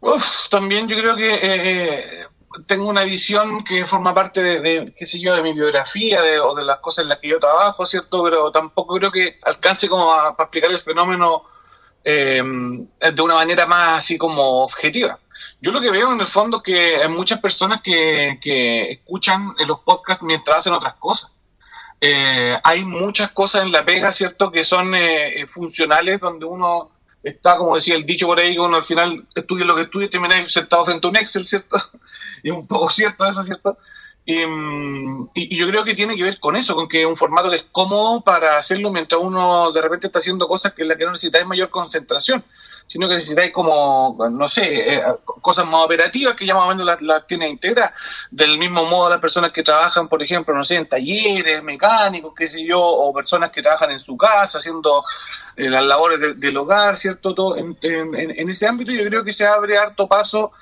Uf, 0.00 0.48
también 0.50 0.86
yo 0.86 0.96
creo 0.98 1.16
que 1.16 2.24
tengo 2.66 2.88
una 2.88 3.02
visión 3.02 3.64
que 3.64 3.86
forma 3.86 4.14
parte 4.14 4.42
de, 4.42 4.94
qué 4.96 5.06
sé 5.06 5.20
yo, 5.20 5.34
de 5.34 5.42
mi 5.42 5.52
biografía 5.52 6.22
de, 6.22 6.38
o 6.40 6.54
de 6.54 6.64
las 6.64 6.78
cosas 6.78 7.04
en 7.04 7.08
las 7.10 7.18
que 7.18 7.28
yo 7.28 7.40
trabajo, 7.40 7.86
¿cierto? 7.86 8.22
Pero 8.24 8.50
tampoco 8.50 8.96
creo 8.96 9.10
que 9.10 9.38
alcance 9.44 9.88
como 9.88 10.12
a, 10.12 10.36
para 10.36 10.46
explicar 10.46 10.70
el 10.70 10.80
fenómeno 10.80 11.44
eh, 12.04 12.42
de 12.42 13.22
una 13.22 13.34
manera 13.34 13.66
más 13.66 13.98
así 13.98 14.18
como 14.18 14.62
objetiva. 14.62 15.18
Yo 15.60 15.72
lo 15.72 15.80
que 15.80 15.90
veo 15.90 16.12
en 16.12 16.20
el 16.20 16.26
fondo 16.26 16.58
es 16.58 16.62
que 16.62 16.96
hay 16.96 17.08
muchas 17.08 17.40
personas 17.40 17.80
que, 17.82 18.38
que 18.42 18.92
escuchan 18.92 19.54
los 19.66 19.80
podcasts 19.80 20.22
mientras 20.22 20.58
hacen 20.58 20.72
otras 20.72 20.94
cosas. 20.94 21.30
Eh, 22.00 22.58
hay 22.62 22.84
muchas 22.84 23.30
cosas 23.30 23.62
en 23.62 23.72
la 23.72 23.84
pega, 23.84 24.12
¿cierto?, 24.12 24.50
que 24.50 24.64
son 24.64 24.94
eh, 24.94 25.46
funcionales 25.46 26.20
donde 26.20 26.44
uno 26.44 26.90
está, 27.22 27.56
como 27.56 27.76
decía 27.76 27.94
el 27.94 28.04
dicho 28.04 28.26
por 28.26 28.38
ahí, 28.38 28.52
que 28.52 28.60
uno 28.60 28.76
al 28.76 28.84
final 28.84 29.26
estudia 29.34 29.64
lo 29.64 29.74
que 29.74 29.82
estudia 29.82 30.06
y 30.06 30.10
termina 30.10 30.46
sentado 30.46 30.84
frente 30.84 31.06
a 31.06 31.10
un 31.10 31.16
Excel, 31.16 31.46
¿cierto? 31.46 31.78
Es 32.50 32.56
un 32.56 32.66
poco 32.66 32.90
cierto 32.90 33.24
eso, 33.26 33.44
¿cierto? 33.44 33.78
Mm, 34.26 35.26
y, 35.34 35.54
yo 35.56 35.68
creo 35.68 35.84
que 35.84 35.94
tiene 35.94 36.16
que 36.16 36.22
ver 36.22 36.40
con 36.40 36.56
eso, 36.56 36.74
con 36.74 36.88
que 36.88 37.02
es 37.02 37.06
un 37.06 37.16
formato 37.16 37.50
que 37.50 37.56
es 37.56 37.66
cómodo 37.70 38.22
para 38.22 38.58
hacerlo 38.58 38.90
mientras 38.90 39.20
uno 39.20 39.70
de 39.70 39.82
repente 39.82 40.06
está 40.06 40.18
haciendo 40.20 40.48
cosas 40.48 40.72
que 40.72 40.82
en 40.82 40.88
las 40.88 40.96
que 40.96 41.04
no 41.04 41.12
necesitáis 41.12 41.44
mayor 41.46 41.68
concentración, 41.68 42.42
sino 42.86 43.06
que 43.06 43.16
necesitáis 43.16 43.52
como, 43.52 44.16
no 44.30 44.48
sé, 44.48 44.94
eh, 44.94 45.02
cosas 45.42 45.66
más 45.66 45.84
operativas 45.84 46.34
que 46.36 46.46
ya 46.46 46.54
más 46.54 46.64
o 46.64 46.68
menos 46.68 47.00
las, 47.02 47.26
tiene 47.26 47.48
integradas. 47.48 47.92
Del 48.30 48.58
mismo 48.58 48.86
modo 48.86 49.10
las 49.10 49.20
personas 49.20 49.52
que 49.52 49.62
trabajan, 49.62 50.08
por 50.08 50.22
ejemplo, 50.22 50.54
no 50.54 50.64
sé, 50.64 50.76
en 50.76 50.88
talleres 50.88 51.62
mecánicos, 51.62 52.32
qué 52.34 52.48
sé 52.48 52.64
yo, 52.64 52.80
o 52.80 53.12
personas 53.12 53.50
que 53.50 53.62
trabajan 53.62 53.90
en 53.90 54.00
su 54.00 54.16
casa 54.16 54.58
haciendo 54.58 55.02
eh, 55.56 55.68
las 55.68 55.84
labores 55.84 56.18
del 56.38 56.56
hogar, 56.56 56.96
¿cierto? 56.96 57.34
Todo, 57.34 57.56
en, 57.56 57.76
en 57.82 58.48
ese 58.48 58.66
ámbito 58.66 58.92
yo 58.92 59.04
creo 59.04 59.22
que 59.22 59.32
se 59.34 59.46
abre 59.46 59.76
harto 59.76 60.08
paso 60.08 60.52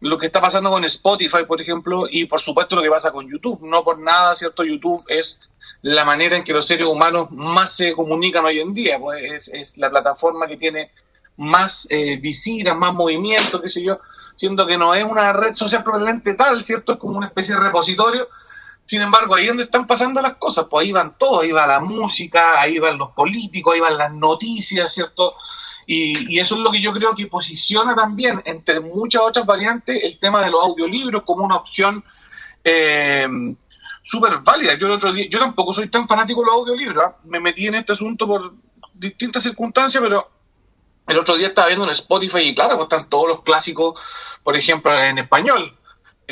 lo 0.00 0.18
que 0.18 0.26
está 0.26 0.40
pasando 0.40 0.70
con 0.70 0.84
Spotify, 0.84 1.44
por 1.46 1.60
ejemplo, 1.60 2.06
y 2.10 2.24
por 2.24 2.40
supuesto 2.40 2.74
lo 2.74 2.82
que 2.82 2.90
pasa 2.90 3.12
con 3.12 3.30
YouTube. 3.30 3.60
No 3.62 3.84
por 3.84 3.98
nada, 3.98 4.34
¿cierto? 4.34 4.64
YouTube 4.64 5.04
es 5.08 5.38
la 5.82 6.04
manera 6.04 6.36
en 6.36 6.44
que 6.44 6.52
los 6.52 6.66
seres 6.66 6.86
humanos 6.86 7.30
más 7.30 7.72
se 7.72 7.92
comunican 7.92 8.44
hoy 8.44 8.60
en 8.60 8.74
día, 8.74 8.98
pues 8.98 9.48
es, 9.48 9.76
la 9.78 9.90
plataforma 9.90 10.46
que 10.46 10.56
tiene 10.56 10.90
más 11.36 11.86
eh, 11.90 12.16
visitas, 12.16 12.76
más 12.76 12.94
movimiento, 12.94 13.60
qué 13.60 13.68
sé 13.68 13.82
yo, 13.82 13.98
siendo 14.36 14.66
que 14.66 14.76
no 14.76 14.94
es 14.94 15.04
una 15.04 15.32
red 15.32 15.54
social 15.54 15.82
probablemente 15.82 16.34
tal, 16.34 16.64
¿cierto? 16.64 16.92
Es 16.92 16.98
como 16.98 17.18
una 17.18 17.28
especie 17.28 17.54
de 17.54 17.60
repositorio. 17.60 18.28
Sin 18.86 19.00
embargo, 19.02 19.34
ahí 19.34 19.46
donde 19.46 19.64
están 19.64 19.86
pasando 19.86 20.20
las 20.20 20.34
cosas, 20.36 20.66
pues 20.68 20.84
ahí 20.84 20.92
van 20.92 21.16
todos, 21.16 21.42
ahí 21.42 21.52
va 21.52 21.66
la 21.66 21.78
música, 21.78 22.60
ahí 22.60 22.78
van 22.78 22.98
los 22.98 23.10
políticos, 23.12 23.74
ahí 23.74 23.80
van 23.80 23.96
las 23.96 24.12
noticias, 24.12 24.92
¿cierto? 24.92 25.34
Y, 25.92 26.38
eso 26.38 26.54
es 26.54 26.60
lo 26.60 26.70
que 26.70 26.80
yo 26.80 26.92
creo 26.92 27.16
que 27.16 27.26
posiciona 27.26 27.96
también, 27.96 28.40
entre 28.44 28.78
muchas 28.78 29.22
otras 29.22 29.44
variantes, 29.44 30.04
el 30.04 30.20
tema 30.20 30.40
de 30.40 30.48
los 30.48 30.62
audiolibros 30.62 31.24
como 31.24 31.44
una 31.44 31.56
opción 31.56 32.04
eh, 32.62 33.26
súper 34.00 34.38
válida. 34.38 34.78
Yo, 34.78 34.86
el 34.86 34.92
otro 34.92 35.12
día, 35.12 35.26
yo 35.28 35.40
tampoco 35.40 35.74
soy 35.74 35.88
tan 35.88 36.06
fanático 36.06 36.42
de 36.42 36.46
los 36.46 36.54
audiolibros, 36.54 37.04
¿ah? 37.04 37.16
me 37.24 37.40
metí 37.40 37.66
en 37.66 37.74
este 37.74 37.94
asunto 37.94 38.28
por 38.28 38.54
distintas 38.94 39.42
circunstancias, 39.42 40.00
pero 40.00 40.30
el 41.08 41.18
otro 41.18 41.36
día 41.36 41.48
estaba 41.48 41.66
viendo 41.66 41.86
en 41.86 41.90
Spotify 41.90 42.38
y 42.38 42.54
claro, 42.54 42.76
pues 42.76 42.84
están 42.84 43.08
todos 43.08 43.26
los 43.26 43.42
clásicos, 43.42 43.98
por 44.44 44.56
ejemplo, 44.56 44.96
en 44.96 45.18
español. 45.18 45.76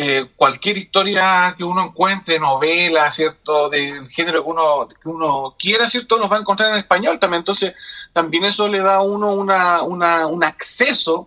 Eh, 0.01 0.31
cualquier 0.37 0.79
historia 0.79 1.57
que 1.59 1.65
uno 1.65 1.87
encuentre, 1.87 2.39
novela, 2.39 3.11
¿cierto? 3.11 3.69
Del 3.69 4.09
género 4.11 4.45
que 4.45 4.49
uno, 4.49 4.89
que 4.89 5.09
uno 5.09 5.57
quiera, 5.59 5.89
¿cierto? 5.89 6.17
Nos 6.19 6.31
va 6.31 6.37
a 6.37 6.41
encontrar 6.41 6.71
en 6.71 6.79
español 6.79 7.19
también. 7.19 7.41
Entonces, 7.41 7.75
también 8.13 8.45
eso 8.45 8.69
le 8.69 8.79
da 8.79 8.95
a 8.95 9.03
uno 9.03 9.33
una, 9.33 9.83
una, 9.83 10.29
un 10.29 10.45
acceso 10.45 11.27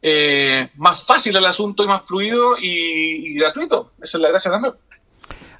eh, 0.00 0.70
más 0.76 1.02
fácil 1.02 1.36
al 1.36 1.46
asunto 1.46 1.82
y 1.82 1.88
más 1.88 2.02
fluido 2.02 2.54
y, 2.60 3.34
gratuito. 3.34 3.90
Esa 4.00 4.18
es 4.18 4.22
la 4.22 4.28
gracia 4.28 4.52
también. 4.52 4.74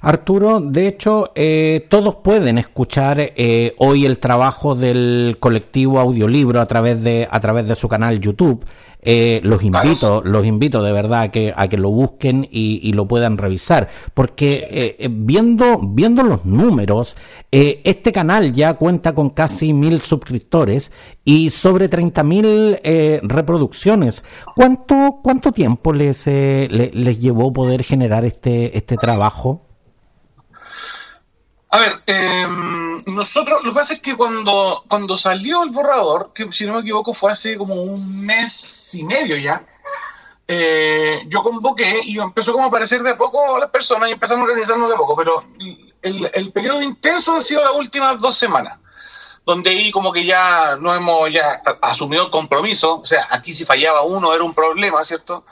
Arturo, 0.03 0.59
de 0.59 0.87
hecho, 0.87 1.31
eh, 1.33 1.87
todos 1.89 2.15
pueden 2.15 2.57
escuchar 2.57 3.33
hoy 3.77 4.05
el 4.05 4.19
trabajo 4.19 4.75
del 4.75 5.37
colectivo 5.39 5.99
Audiolibro 5.99 6.61
a 6.61 6.65
través 6.65 7.01
de 7.01 7.27
a 7.29 7.39
través 7.39 7.67
de 7.67 7.75
su 7.75 7.87
canal 7.87 8.19
YouTube. 8.19 8.65
Eh, 9.05 9.41
los 9.43 9.61
invito, 9.63 10.21
los 10.23 10.45
invito 10.45 10.81
de 10.81 10.93
verdad 10.93 11.23
a 11.23 11.31
que, 11.31 11.53
a 11.55 11.67
que 11.67 11.77
lo 11.77 11.91
busquen 11.91 12.47
y, 12.49 12.93
lo 12.93 13.05
puedan 13.07 13.37
revisar, 13.37 13.89
porque 14.13 14.65
eh, 14.69 14.95
eh, 14.97 15.09
viendo, 15.11 15.79
viendo 15.83 16.23
los 16.23 16.45
números, 16.45 17.17
este 17.51 18.11
canal 18.13 18.53
ya 18.53 18.75
cuenta 18.75 19.13
con 19.13 19.31
casi 19.31 19.73
mil 19.73 20.01
suscriptores 20.01 20.91
y 21.25 21.49
sobre 21.49 21.89
30 21.89 22.23
mil 22.23 22.79
reproducciones. 23.23 24.23
¿Cuánto, 24.55 25.19
cuánto 25.21 25.51
tiempo 25.51 25.91
les, 25.91 26.25
les 26.27 27.19
llevó 27.19 27.51
poder 27.51 27.83
generar 27.83 28.25
este, 28.25 28.77
este 28.77 28.95
trabajo? 28.95 29.72
A 31.73 31.79
ver, 31.79 32.03
em, 32.05 33.01
nosotros, 33.07 33.63
lo 33.63 33.71
que 33.71 33.79
pasa 33.79 33.93
es 33.95 33.99
que 33.99 34.15
cuando, 34.15 34.83
cuando 34.87 35.17
salió 35.17 35.63
el 35.63 35.71
borrador, 35.71 36.31
que 36.31 36.51
si 36.51 36.67
no 36.67 36.73
me 36.73 36.81
equivoco 36.81 37.15
fue 37.15 37.31
hace 37.31 37.57
como 37.57 37.73
un 37.73 38.23
mes 38.23 38.93
y 38.93 39.03
medio 39.03 39.37
ya, 39.37 39.65
eh, 40.47 41.23
yo 41.25 41.41
convoqué 41.41 42.01
y 42.03 42.19
empezó 42.19 42.53
como 42.53 42.65
a 42.65 42.67
aparecer 42.67 43.01
de 43.01 43.09
a 43.09 43.17
poco 43.17 43.57
las 43.57 43.71
personas 43.71 44.07
y 44.09 44.11
empezamos 44.11 44.47
a 44.47 44.51
organizarnos 44.51 44.87
de 44.87 44.93
a 44.93 44.97
poco, 44.99 45.15
pero 45.15 45.45
el, 46.03 46.29
el 46.31 46.51
periodo 46.51 46.79
intenso 46.79 47.33
han 47.33 47.43
sido 47.43 47.63
las 47.63 47.73
últimas 47.73 48.19
dos 48.19 48.37
semanas, 48.37 48.77
donde 49.43 49.71
ahí 49.71 49.89
como 49.89 50.13
que 50.13 50.25
ya 50.25 50.75
no 50.79 50.93
hemos 50.93 51.33
ya 51.33 51.59
asumido 51.81 52.25
el 52.25 52.29
compromiso, 52.29 52.99
o 52.99 53.05
sea, 53.07 53.27
aquí 53.31 53.55
si 53.55 53.65
fallaba 53.65 54.03
uno 54.03 54.31
era 54.31 54.43
un 54.43 54.53
problema, 54.53 55.03
¿cierto? 55.03 55.43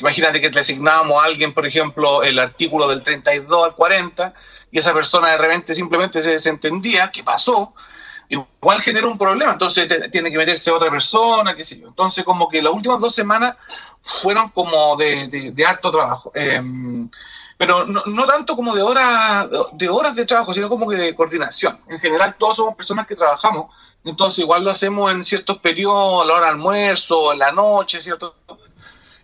Imagínate 0.00 0.40
que 0.40 0.50
le 0.50 0.60
asignábamos 0.60 1.22
a 1.22 1.26
alguien, 1.26 1.54
por 1.54 1.64
ejemplo, 1.64 2.24
el 2.24 2.40
artículo 2.40 2.88
del 2.88 3.04
32 3.04 3.66
al 3.66 3.74
40, 3.76 4.34
y 4.70 4.78
esa 4.78 4.92
persona 4.92 5.28
de 5.28 5.38
repente 5.38 5.74
simplemente 5.74 6.22
se 6.22 6.30
desentendía, 6.30 7.10
¿qué 7.10 7.22
pasó? 7.24 7.74
Igual 8.28 8.80
genera 8.80 9.08
un 9.08 9.18
problema, 9.18 9.52
entonces 9.52 9.88
tiene 10.12 10.30
que 10.30 10.38
meterse 10.38 10.70
otra 10.70 10.88
persona, 10.88 11.56
qué 11.56 11.64
sé 11.64 11.78
yo. 11.78 11.88
Entonces, 11.88 12.22
como 12.22 12.48
que 12.48 12.62
las 12.62 12.72
últimas 12.72 13.00
dos 13.00 13.12
semanas 13.12 13.56
fueron 14.02 14.50
como 14.50 14.96
de, 14.96 15.52
de, 15.52 15.66
harto 15.66 15.90
trabajo. 15.90 16.30
Em, 16.34 17.10
pero 17.56 17.84
no, 17.84 18.26
tanto 18.26 18.54
como 18.54 18.74
de 18.74 18.82
horas, 18.82 19.48
de 19.72 19.88
horas 19.88 20.14
de 20.14 20.24
trabajo, 20.24 20.54
sino 20.54 20.68
como 20.68 20.88
que 20.88 20.96
de 20.96 21.14
coordinación. 21.14 21.80
En 21.88 21.98
general, 21.98 22.36
todos 22.38 22.56
somos 22.56 22.76
personas 22.76 23.06
que 23.06 23.16
trabajamos, 23.16 23.74
entonces 24.04 24.38
igual 24.38 24.64
lo 24.64 24.70
hacemos 24.70 25.10
en 25.10 25.24
ciertos 25.24 25.58
periodos, 25.58 26.22
a 26.22 26.26
la 26.26 26.34
hora 26.34 26.46
de 26.46 26.52
almuerzo, 26.52 27.32
en 27.32 27.40
la 27.40 27.52
noche, 27.52 28.00
¿cierto? 28.00 28.36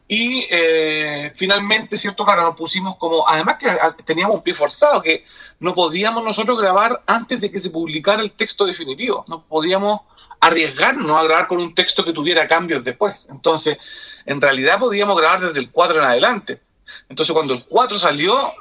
Y 0.09 0.47
eh, 0.51 1.33
finalmente, 1.35 1.97
¿cierto? 1.97 2.25
Claro, 2.25 2.43
nos 2.43 2.57
pusimos 2.57 2.97
como, 2.97 3.29
además 3.29 3.57
que 3.59 4.03
teníamos 4.05 4.37
un 4.37 4.43
pie 4.43 4.55
forzado, 4.55 5.03
que 5.03 5.25
no 5.59 5.75
podíamos 5.75 6.23
nosotros 6.23 6.61
grabar 6.61 7.03
antes 7.07 7.41
de 7.41 7.51
que 7.51 7.61
se 7.61 7.71
publicara 7.71 8.23
el 8.23 8.33
texto 8.33 8.65
definitivo, 8.67 9.25
no 9.29 9.43
podíamos 9.43 10.03
arriesgarnos 10.41 11.19
a 11.19 11.25
grabar 11.25 11.49
con 11.49 11.59
un 11.59 11.75
texto 11.75 12.05
que 12.05 12.13
tuviera 12.13 12.47
cambios 12.47 12.85
después. 12.85 13.27
Entonces, 13.31 13.79
en 14.25 14.41
realidad 14.41 14.79
podíamos 14.79 15.17
grabar 15.21 15.41
desde 15.41 15.59
el 15.59 15.71
4 15.71 15.99
en 15.99 16.05
adelante. 16.05 16.61
Entonces, 17.09 17.33
cuando 17.33 17.55
el 17.55 17.65
4 17.65 17.99
salió, 17.99 18.53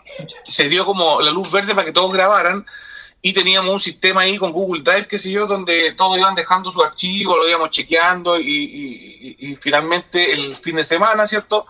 se 0.45 0.67
dio 0.67 0.85
como 0.85 1.21
la 1.21 1.31
luz 1.31 1.51
verde 1.51 1.75
para 1.75 1.85
que 1.85 1.91
todos 1.91 2.11
grabaran, 2.11 2.65
y 3.25 3.33
teníamos 3.33 3.73
un 3.73 3.79
sistema 3.79 4.21
ahí 4.21 4.37
con 4.37 4.51
Google 4.51 4.83
Drive, 4.83 5.07
qué 5.07 5.17
sé 5.17 5.31
yo, 5.31 5.47
donde 5.47 5.93
todos 5.93 6.15
iban 6.15 6.35
dejando 6.35 6.71
su 6.71 6.79
archivo, 6.83 7.35
lo 7.35 7.49
íbamos 7.49 7.71
chequeando 7.71 8.39
y, 8.39 9.57
finalmente 9.59 10.31
el 10.31 10.55
fin 10.57 10.75
de 10.75 10.83
semana, 10.83 11.25
¿cierto? 11.25 11.65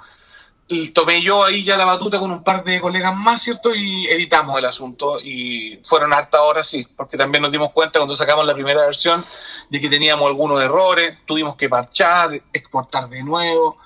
Y 0.68 0.90
tomé 0.90 1.22
yo 1.22 1.46
ahí 1.46 1.64
ya 1.64 1.78
la 1.78 1.86
batuta 1.86 2.20
con 2.20 2.30
un 2.30 2.44
par 2.44 2.66
de 2.66 2.82
colegas 2.82 3.16
más, 3.16 3.42
¿cierto? 3.42 3.74
Y 3.74 4.06
editamos 4.08 4.60
el 4.60 4.66
asunto 4.66 5.22
y 5.22 5.80
fueron 5.86 6.12
hartas 6.12 6.42
horas, 6.42 6.68
sí, 6.68 6.86
porque 6.94 7.16
también 7.16 7.42
nos 7.42 7.54
dimos 7.54 7.72
cuenta 7.72 8.00
cuando 8.00 8.18
sacamos 8.18 8.46
la 8.46 8.54
primera 8.54 8.82
versión 8.82 9.24
de 9.70 9.80
que 9.80 9.88
teníamos 9.88 10.28
algunos 10.28 10.62
errores, 10.62 11.20
tuvimos 11.26 11.56
que 11.56 11.70
parchar, 11.70 12.34
exportar 12.52 13.08
de 13.08 13.24
nuevo, 13.24 13.78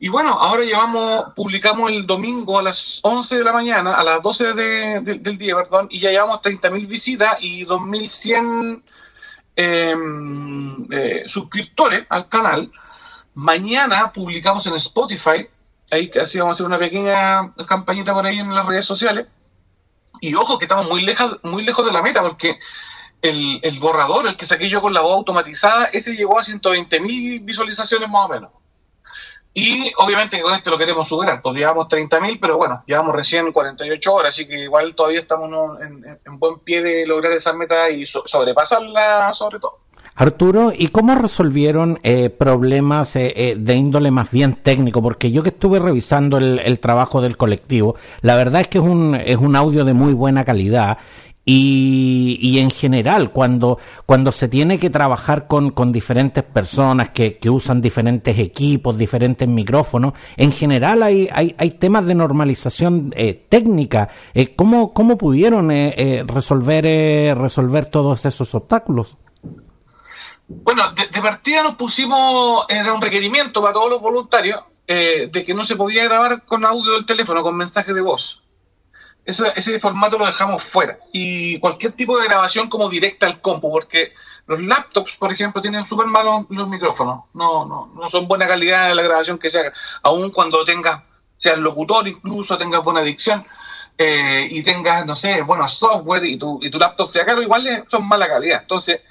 Y 0.00 0.08
bueno, 0.08 0.30
ahora 0.32 0.62
llevamos, 0.62 1.32
publicamos 1.34 1.90
el 1.90 2.06
domingo 2.06 2.58
a 2.58 2.62
las 2.62 3.00
11 3.02 3.38
de 3.38 3.44
la 3.44 3.52
mañana, 3.52 3.94
a 3.94 4.04
las 4.04 4.22
12 4.22 4.54
del 4.54 5.38
día, 5.38 5.56
perdón, 5.56 5.88
y 5.90 5.98
ya 6.00 6.10
llevamos 6.10 6.40
30.000 6.40 6.86
visitas 6.86 7.36
y 7.40 7.66
2.100 7.66 8.82
em, 9.56 10.86
eh, 10.92 11.24
suscriptores 11.26 12.06
al 12.10 12.28
canal. 12.28 12.70
Mañana 13.34 14.12
publicamos 14.12 14.66
en 14.66 14.74
Spotify, 14.76 15.48
ahí 15.90 16.08
casi 16.10 16.38
vamos 16.38 16.52
a 16.52 16.54
hacer 16.54 16.66
una 16.66 16.78
pequeña 16.78 17.52
campañita 17.66 18.14
por 18.14 18.24
ahí 18.24 18.38
en 18.38 18.54
las 18.54 18.66
redes 18.66 18.86
sociales. 18.86 19.26
Y 20.20 20.34
ojo 20.34 20.58
que 20.58 20.66
estamos 20.66 20.88
muy 20.88 21.02
lejos, 21.02 21.38
muy 21.42 21.64
lejos 21.64 21.84
de 21.84 21.92
la 21.92 22.02
meta, 22.02 22.22
porque 22.22 22.58
el, 23.22 23.58
el 23.62 23.80
borrador, 23.80 24.28
el 24.28 24.36
que 24.36 24.46
saqué 24.46 24.68
yo 24.68 24.80
con 24.80 24.94
la 24.94 25.00
voz 25.00 25.16
automatizada, 25.16 25.86
ese 25.86 26.14
llegó 26.14 26.38
a 26.38 26.44
120.000 26.44 27.44
visualizaciones 27.44 28.08
más 28.08 28.26
o 28.26 28.28
menos. 28.28 28.57
Y 29.54 29.92
obviamente 29.96 30.40
con 30.40 30.54
este 30.54 30.70
lo 30.70 30.78
queremos 30.78 31.08
superar, 31.08 31.42
pues 31.42 31.56
llevamos 31.56 31.88
30.000, 31.88 32.38
pero 32.40 32.56
bueno, 32.56 32.82
llevamos 32.86 33.14
recién 33.14 33.50
48 33.50 34.14
horas, 34.14 34.28
así 34.30 34.46
que 34.46 34.60
igual 34.60 34.94
todavía 34.94 35.20
estamos 35.20 35.50
en, 35.80 36.38
buen 36.38 36.60
pie 36.60 36.82
de 36.82 37.06
lograr 37.06 37.32
esa 37.32 37.52
meta 37.52 37.90
y 37.90 38.06
sobrepasarla 38.06 39.32
sobre 39.32 39.58
todo. 39.58 39.80
Arturo, 40.14 40.72
¿y 40.76 40.88
cómo 40.88 41.14
resolvieron 41.14 42.00
eh, 42.02 42.28
problemas 42.28 43.14
eh, 43.14 43.32
eh, 43.36 43.54
de 43.56 43.74
índole 43.74 44.10
más 44.10 44.30
bien 44.32 44.54
técnico? 44.54 45.00
Porque 45.00 45.30
yo 45.30 45.44
que 45.44 45.50
estuve 45.50 45.78
revisando 45.78 46.38
el, 46.38 46.58
el, 46.58 46.80
trabajo 46.80 47.20
del 47.20 47.36
colectivo, 47.36 47.94
la 48.20 48.34
verdad 48.34 48.62
es 48.62 48.68
que 48.68 48.78
es 48.78 48.84
un, 48.84 49.14
es 49.14 49.36
un 49.36 49.54
audio 49.54 49.84
de 49.84 49.94
muy 49.94 50.14
buena 50.14 50.44
calidad 50.44 50.98
y, 51.50 52.58
en 52.58 52.70
general, 52.70 53.30
cuando, 53.30 53.78
cuando 54.04 54.32
se 54.32 54.48
tiene 54.48 54.78
que 54.78 54.90
trabajar 54.90 55.46
con, 55.46 55.70
con 55.70 55.92
diferentes 55.92 56.44
personas 56.44 57.08
que, 57.08 57.38
que, 57.38 57.48
usan 57.48 57.80
diferentes 57.80 58.38
equipos, 58.38 58.98
diferentes 58.98 59.48
micrófonos, 59.48 60.12
en 60.36 60.52
general 60.52 61.02
hay, 61.02 61.26
hay, 61.32 61.54
hay 61.56 61.70
temas 61.70 62.04
de 62.04 62.14
normalización 62.14 63.14
eh, 63.16 63.46
técnica. 63.48 64.10
Eh, 64.34 64.54
¿cómo, 64.54 64.92
¿Cómo 64.92 65.16
pudieron 65.16 65.70
eh, 65.70 65.94
eh 65.96 66.24
resolver, 66.26 66.84
resolver 67.38 67.86
todos 67.86 68.26
esos 68.26 68.54
obstáculos? 68.54 69.16
Bueno, 70.48 70.92
de, 70.92 71.06
de, 71.06 71.22
partida 71.22 71.62
nos 71.62 71.76
pusimos, 71.76 72.66
era 72.68 72.92
un 72.92 73.00
requerimiento 73.00 73.62
para 73.62 73.72
todos 73.72 73.88
los 73.88 74.02
voluntarios, 74.02 74.60
de 74.86 75.44
que 75.46 75.54
no 75.54 75.64
se 75.64 75.76
podía 75.76 76.04
grabar 76.04 76.44
con 76.44 76.64
audio 76.64 76.92
del 76.92 77.06
teléfono, 77.06 77.42
con 77.42 77.56
mensaje 77.56 77.94
de 77.94 78.00
voz 78.02 78.42
ese, 79.28 79.52
ese 79.56 79.78
formato 79.78 80.16
lo 80.16 80.24
dejamos 80.24 80.64
fuera. 80.64 80.98
Y 81.12 81.58
cualquier 81.60 81.92
tipo 81.92 82.18
de 82.18 82.26
grabación 82.26 82.70
como 82.70 82.88
directa 82.88 83.26
al 83.26 83.42
compu, 83.42 83.70
porque 83.70 84.14
los 84.46 84.58
laptops, 84.58 85.16
por 85.16 85.30
ejemplo, 85.30 85.60
tienen 85.60 85.84
súper 85.84 86.06
malos 86.06 86.46
los 86.48 86.66
micrófonos. 86.66 87.24
No, 87.34 87.66
no, 87.66 87.92
no 87.94 88.08
son 88.08 88.26
buena 88.26 88.48
calidad 88.48 88.94
la 88.94 89.02
grabación 89.02 89.38
que 89.38 89.50
se 89.50 89.58
haga. 89.58 89.72
Aún 90.02 90.30
cuando 90.30 90.64
tengas, 90.64 91.02
seas 91.36 91.58
locutor 91.58 92.08
incluso, 92.08 92.56
tengas 92.56 92.82
buena 92.82 93.02
dicción 93.02 93.46
eh, 93.98 94.48
y 94.50 94.62
tengas, 94.62 95.04
no 95.04 95.14
sé, 95.14 95.42
bueno, 95.42 95.68
software 95.68 96.24
y 96.24 96.38
tu, 96.38 96.58
y 96.62 96.70
tu 96.70 96.78
laptop 96.78 97.10
sea 97.10 97.26
caro, 97.26 97.42
igual 97.42 97.84
son 97.90 98.08
mala 98.08 98.26
calidad. 98.28 98.62
Entonces, 98.62 99.02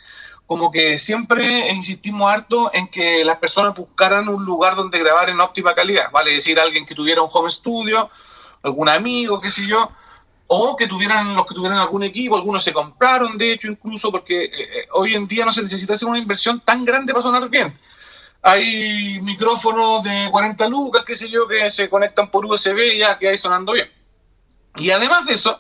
como 0.48 0.72
que 0.72 0.98
siempre 0.98 1.72
insistimos 1.72 2.32
harto 2.32 2.72
en 2.74 2.88
que 2.88 3.24
las 3.24 3.38
personas 3.38 3.76
buscaran 3.76 4.28
un 4.30 4.44
lugar 4.44 4.76
donde 4.76 4.98
grabar 4.98 5.30
en 5.30 5.40
óptima 5.40 5.76
calidad. 5.76 6.10
Vale 6.12 6.34
decir, 6.34 6.60
alguien 6.60 6.88
que 6.88 6.96
tuviera 6.96 7.22
un 7.22 7.30
home 7.32 7.52
studio, 7.52 8.10
algún 8.64 8.90
amigo, 8.90 9.40
qué 9.40 9.52
sé 9.52 9.68
yo, 9.68 9.92
o 10.48 10.76
que 10.76 10.88
tuvieran 10.88 11.36
los 11.36 11.46
que 11.46 11.54
tuvieran 11.54 11.78
algún 11.78 12.04
equipo, 12.04 12.36
algunos 12.36 12.64
se 12.64 12.74
compraron, 12.74 13.38
de 13.38 13.54
hecho, 13.54 13.68
incluso 13.68 14.12
porque 14.12 14.46
eh, 14.46 14.52
eh, 14.54 14.88
hoy 14.94 15.14
en 15.14 15.28
día 15.28 15.46
no 15.46 15.52
se 15.52 15.62
necesita 15.62 15.94
hacer 15.94 16.08
una 16.08 16.20
inversión 16.20 16.62
tan 16.62 16.86
grande 16.86 17.14
para 17.14 17.24
sonar 17.24 17.50
bien. 17.50 17.78
Hay 18.42 19.20
micrófonos 19.22 20.04
de 20.04 20.30
40 20.32 20.68
lucas, 20.70 21.04
qué 21.06 21.16
sé 21.16 21.30
yo, 21.30 21.48
que 21.48 21.70
se 21.70 21.90
conectan 21.90 22.32
por 22.32 22.46
USB 22.46 22.96
y 22.96 23.00
ya 23.00 23.18
que 23.18 23.30
hay 23.30 23.38
sonando 23.38 23.74
bien. 23.74 23.92
Y 24.78 24.92
además 24.92 25.26
de 25.26 25.34
eso, 25.34 25.60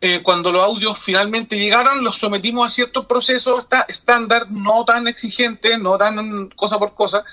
eh, 0.00 0.22
cuando 0.22 0.50
los 0.50 0.64
audios 0.64 0.98
finalmente 0.98 1.56
llegaron, 1.56 2.02
los 2.02 2.16
sometimos 2.16 2.66
a 2.66 2.70
ciertos 2.70 3.06
procesos 3.06 3.66
estándar, 3.88 4.50
no 4.50 4.84
tan 4.84 5.06
exigentes, 5.06 5.78
no 5.78 5.96
tan 5.96 6.48
cosa 6.50 6.78
por 6.78 6.94
cosa, 6.94 7.24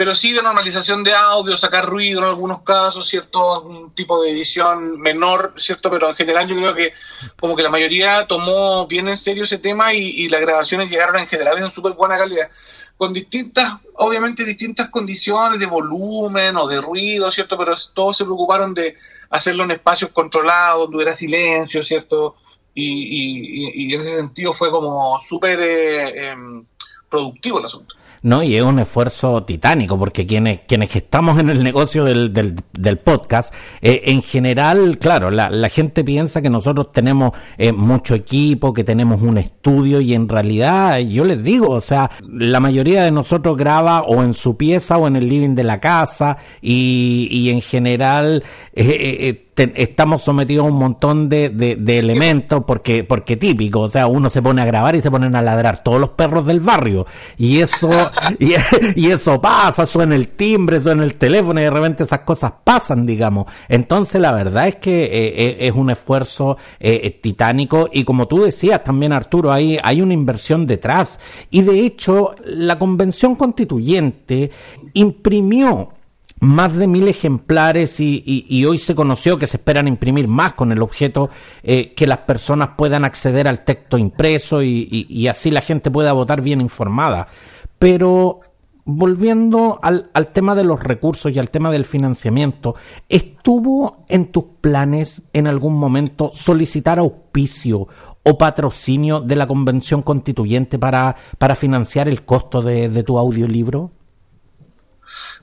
pero 0.00 0.14
sí 0.14 0.32
de 0.32 0.40
normalización 0.42 1.04
de 1.04 1.12
audio, 1.12 1.58
sacar 1.58 1.84
ruido 1.84 2.20
en 2.20 2.24
algunos 2.24 2.62
casos, 2.62 3.06
cierto 3.06 3.56
algún 3.56 3.94
tipo 3.94 4.22
de 4.22 4.30
edición 4.30 4.98
menor, 4.98 5.52
cierto, 5.58 5.90
pero 5.90 6.08
en 6.08 6.16
general 6.16 6.48
yo 6.48 6.56
creo 6.56 6.74
que 6.74 6.94
como 7.38 7.54
que 7.54 7.62
la 7.62 7.68
mayoría 7.68 8.26
tomó 8.26 8.86
bien 8.86 9.08
en 9.08 9.18
serio 9.18 9.44
ese 9.44 9.58
tema 9.58 9.92
y, 9.92 10.26
las 10.30 10.40
grabaciones 10.40 10.90
llegaron 10.90 11.18
en 11.18 11.26
general 11.26 11.58
en 11.58 11.70
súper 11.70 11.92
buena 11.92 12.16
calidad, 12.16 12.48
con 12.96 13.12
distintas, 13.12 13.74
obviamente 13.92 14.42
distintas 14.42 14.88
condiciones 14.88 15.60
de 15.60 15.66
volumen 15.66 16.56
o 16.56 16.66
de 16.66 16.80
ruido, 16.80 17.30
cierto, 17.30 17.58
pero 17.58 17.74
todos 17.92 18.16
se 18.16 18.24
preocuparon 18.24 18.72
de 18.72 18.96
hacerlo 19.28 19.64
en 19.64 19.72
espacios 19.72 20.12
controlados, 20.12 20.84
donde 20.84 20.96
hubiera 20.96 21.14
silencio, 21.14 21.84
cierto, 21.84 22.36
y, 22.72 22.86
y, 22.86 23.84
y 23.84 23.94
en 23.94 24.00
ese 24.00 24.16
sentido 24.16 24.54
fue 24.54 24.70
como 24.70 25.20
súper 25.20 25.60
eh, 25.60 26.30
eh, 26.30 26.36
productivo 27.10 27.58
el 27.58 27.66
asunto. 27.66 27.94
¿no? 28.22 28.42
Y 28.42 28.56
es 28.56 28.62
un 28.62 28.78
esfuerzo 28.78 29.42
titánico, 29.44 29.98
porque 29.98 30.26
quienes, 30.26 30.60
quienes 30.66 30.94
estamos 30.94 31.38
en 31.38 31.50
el 31.50 31.62
negocio 31.62 32.04
del, 32.04 32.32
del, 32.32 32.56
del 32.72 32.98
podcast, 32.98 33.54
eh, 33.80 34.02
en 34.06 34.22
general, 34.22 34.98
claro, 34.98 35.30
la, 35.30 35.50
la, 35.50 35.68
gente 35.68 36.04
piensa 36.04 36.42
que 36.42 36.50
nosotros 36.50 36.92
tenemos 36.92 37.32
eh, 37.56 37.72
mucho 37.72 38.14
equipo, 38.14 38.72
que 38.72 38.84
tenemos 38.84 39.22
un 39.22 39.38
estudio, 39.38 40.00
y 40.00 40.14
en 40.14 40.28
realidad, 40.28 40.98
yo 40.98 41.24
les 41.24 41.42
digo, 41.42 41.70
o 41.70 41.80
sea, 41.80 42.10
la 42.26 42.60
mayoría 42.60 43.04
de 43.04 43.10
nosotros 43.10 43.56
graba 43.56 44.02
o 44.02 44.22
en 44.22 44.34
su 44.34 44.56
pieza 44.56 44.98
o 44.98 45.06
en 45.06 45.16
el 45.16 45.28
living 45.28 45.54
de 45.54 45.64
la 45.64 45.80
casa, 45.80 46.36
y, 46.60 47.28
y 47.30 47.50
en 47.50 47.62
general, 47.62 48.44
eh, 48.74 49.49
estamos 49.74 50.22
sometidos 50.22 50.66
a 50.66 50.68
un 50.68 50.78
montón 50.78 51.28
de, 51.28 51.48
de, 51.48 51.98
elementos 51.98 52.64
porque 52.66 53.04
porque 53.04 53.36
típico, 53.36 53.80
o 53.80 53.88
sea, 53.88 54.06
uno 54.06 54.30
se 54.30 54.42
pone 54.42 54.62
a 54.62 54.64
grabar 54.64 54.96
y 54.96 55.00
se 55.00 55.10
ponen 55.10 55.34
a 55.36 55.42
ladrar 55.42 55.82
todos 55.82 56.00
los 56.00 56.10
perros 56.10 56.46
del 56.46 56.60
barrio. 56.60 57.06
Y 57.36 57.60
eso 57.60 57.90
y, 58.38 59.10
eso 59.10 59.40
pasa, 59.40 59.86
suena 59.86 60.14
el 60.14 60.30
timbre, 60.30 60.80
suena 60.80 61.04
el 61.04 61.14
teléfono 61.16 61.60
y 61.60 61.64
de 61.64 61.70
repente 61.70 62.04
esas 62.04 62.20
cosas 62.20 62.52
pasan, 62.64 63.04
digamos. 63.06 63.46
Entonces 63.68 64.20
la 64.20 64.32
verdad 64.32 64.68
es 64.68 64.76
que 64.76 65.04
eh, 65.04 65.32
eh 65.36 65.56
es 65.60 65.74
un 65.74 65.90
esfuerzo 65.90 66.56
eh, 66.78 67.18
titánico. 67.22 67.88
Y 67.92 68.04
como 68.04 68.28
tú 68.28 68.42
decías 68.42 68.82
también 68.84 69.12
Arturo, 69.12 69.52
hay 69.52 70.02
una 70.02 70.14
inversión 70.14 70.66
detrás. 70.66 71.20
Y 71.50 71.62
de 71.62 71.80
hecho 71.80 72.34
la 72.44 72.78
convención 72.78 73.34
constituyente 73.36 74.50
imprimió 74.94 75.90
más 76.40 76.74
de 76.74 76.86
mil 76.86 77.06
ejemplares 77.06 78.00
y, 78.00 78.64
hoy 78.64 78.78
se 78.78 78.94
conoció 78.94 79.38
que 79.38 79.46
se 79.46 79.58
esperan 79.58 79.86
imprimir 79.86 80.26
más 80.26 80.54
con 80.54 80.72
el 80.72 80.82
objeto 80.82 81.28
eh, 81.62 81.92
que 81.94 82.06
las 82.06 82.18
personas 82.18 82.70
puedan 82.76 83.04
acceder 83.04 83.46
al 83.46 83.64
texto 83.64 83.98
impreso 83.98 84.62
y, 84.62 85.28
así 85.28 85.50
la 85.50 85.60
gente 85.60 85.90
pueda 85.90 86.12
votar 86.12 86.40
bien 86.40 86.60
informada. 86.60 87.28
Pero 87.78 88.40
volviendo 88.84 89.78
al, 89.82 90.10
al, 90.14 90.28
tema 90.28 90.54
de 90.54 90.64
los 90.64 90.80
recursos 90.82 91.30
y 91.30 91.38
al 91.38 91.50
tema 91.50 91.70
del 91.70 91.84
financiamiento, 91.84 92.74
¿estuvo 93.08 94.04
en 94.08 94.32
tus 94.32 94.44
planes 94.60 95.28
en 95.34 95.46
algún 95.46 95.78
momento 95.78 96.30
solicitar 96.32 96.98
auspicio 96.98 97.86
o 98.22 98.38
patrocinio 98.38 99.20
de 99.20 99.36
la 99.36 99.46
convención 99.46 100.02
constituyente 100.02 100.78
para, 100.78 101.16
para 101.38 101.54
financiar 101.54 102.08
el 102.08 102.24
costo 102.24 102.62
de, 102.62 102.88
de 102.88 103.02
tu 103.02 103.18
audiolibro? 103.18 103.92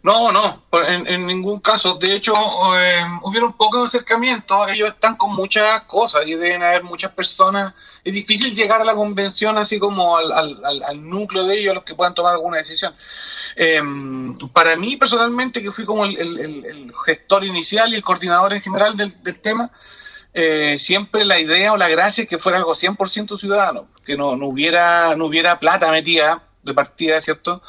No, 0.03 0.31
no, 0.31 0.63
en, 0.87 1.07
en, 1.07 1.25
ningún 1.25 1.59
caso. 1.59 1.95
De 1.95 2.13
hecho, 2.15 2.33
eh, 2.77 3.03
hubieron 3.23 3.53
pocos 3.53 3.89
acercamientos. 3.89 4.69
Ellos 4.69 4.89
están 4.89 5.15
con 5.17 5.33
muchas 5.33 5.81
cosas 5.81 6.25
y 6.25 6.35
deben 6.35 6.63
haber 6.63 6.83
muchas 6.83 7.11
personas. 7.11 7.73
Es 8.03 8.13
difícil 8.13 8.53
llegar 8.53 8.81
a 8.81 8.85
la 8.85 8.95
convención 8.95 9.57
así 9.57 9.79
como 9.79 10.15
al, 10.15 10.31
al, 10.31 10.83
al 10.83 11.09
núcleo 11.09 11.45
de 11.45 11.59
ellos, 11.59 11.71
a 11.71 11.75
los 11.75 11.83
que 11.83 11.95
puedan 11.95 12.13
tomar 12.13 12.33
alguna 12.33 12.57
decisión. 12.57 12.95
Eh, 13.55 13.81
para 14.53 14.75
mí, 14.75 14.97
personalmente, 14.97 15.63
que 15.63 15.71
fui 15.71 15.83
como 15.83 16.05
el, 16.05 16.17
el, 16.17 16.93
gestor 17.05 17.43
inicial 17.43 17.91
y 17.91 17.95
el 17.95 18.03
coordinador 18.03 18.53
en 18.53 18.61
general 18.61 18.95
del, 18.95 19.21
del 19.23 19.39
tema, 19.39 19.71
eh, 20.33 20.77
siempre 20.77 21.25
la 21.25 21.39
idea 21.39 21.73
o 21.73 21.77
la 21.77 21.89
gracia 21.89 22.21
es 22.21 22.29
que 22.29 22.37
fuera 22.37 22.59
algo 22.59 22.75
100% 22.75 23.39
ciudadano, 23.39 23.87
que 24.05 24.15
no, 24.15 24.35
no, 24.35 24.47
hubiera, 24.47 25.15
no 25.15 25.25
hubiera 25.25 25.59
plata 25.59 25.89
metida 25.89 26.43
de 26.61 26.73
partida, 26.75 27.19
¿cierto? 27.19 27.63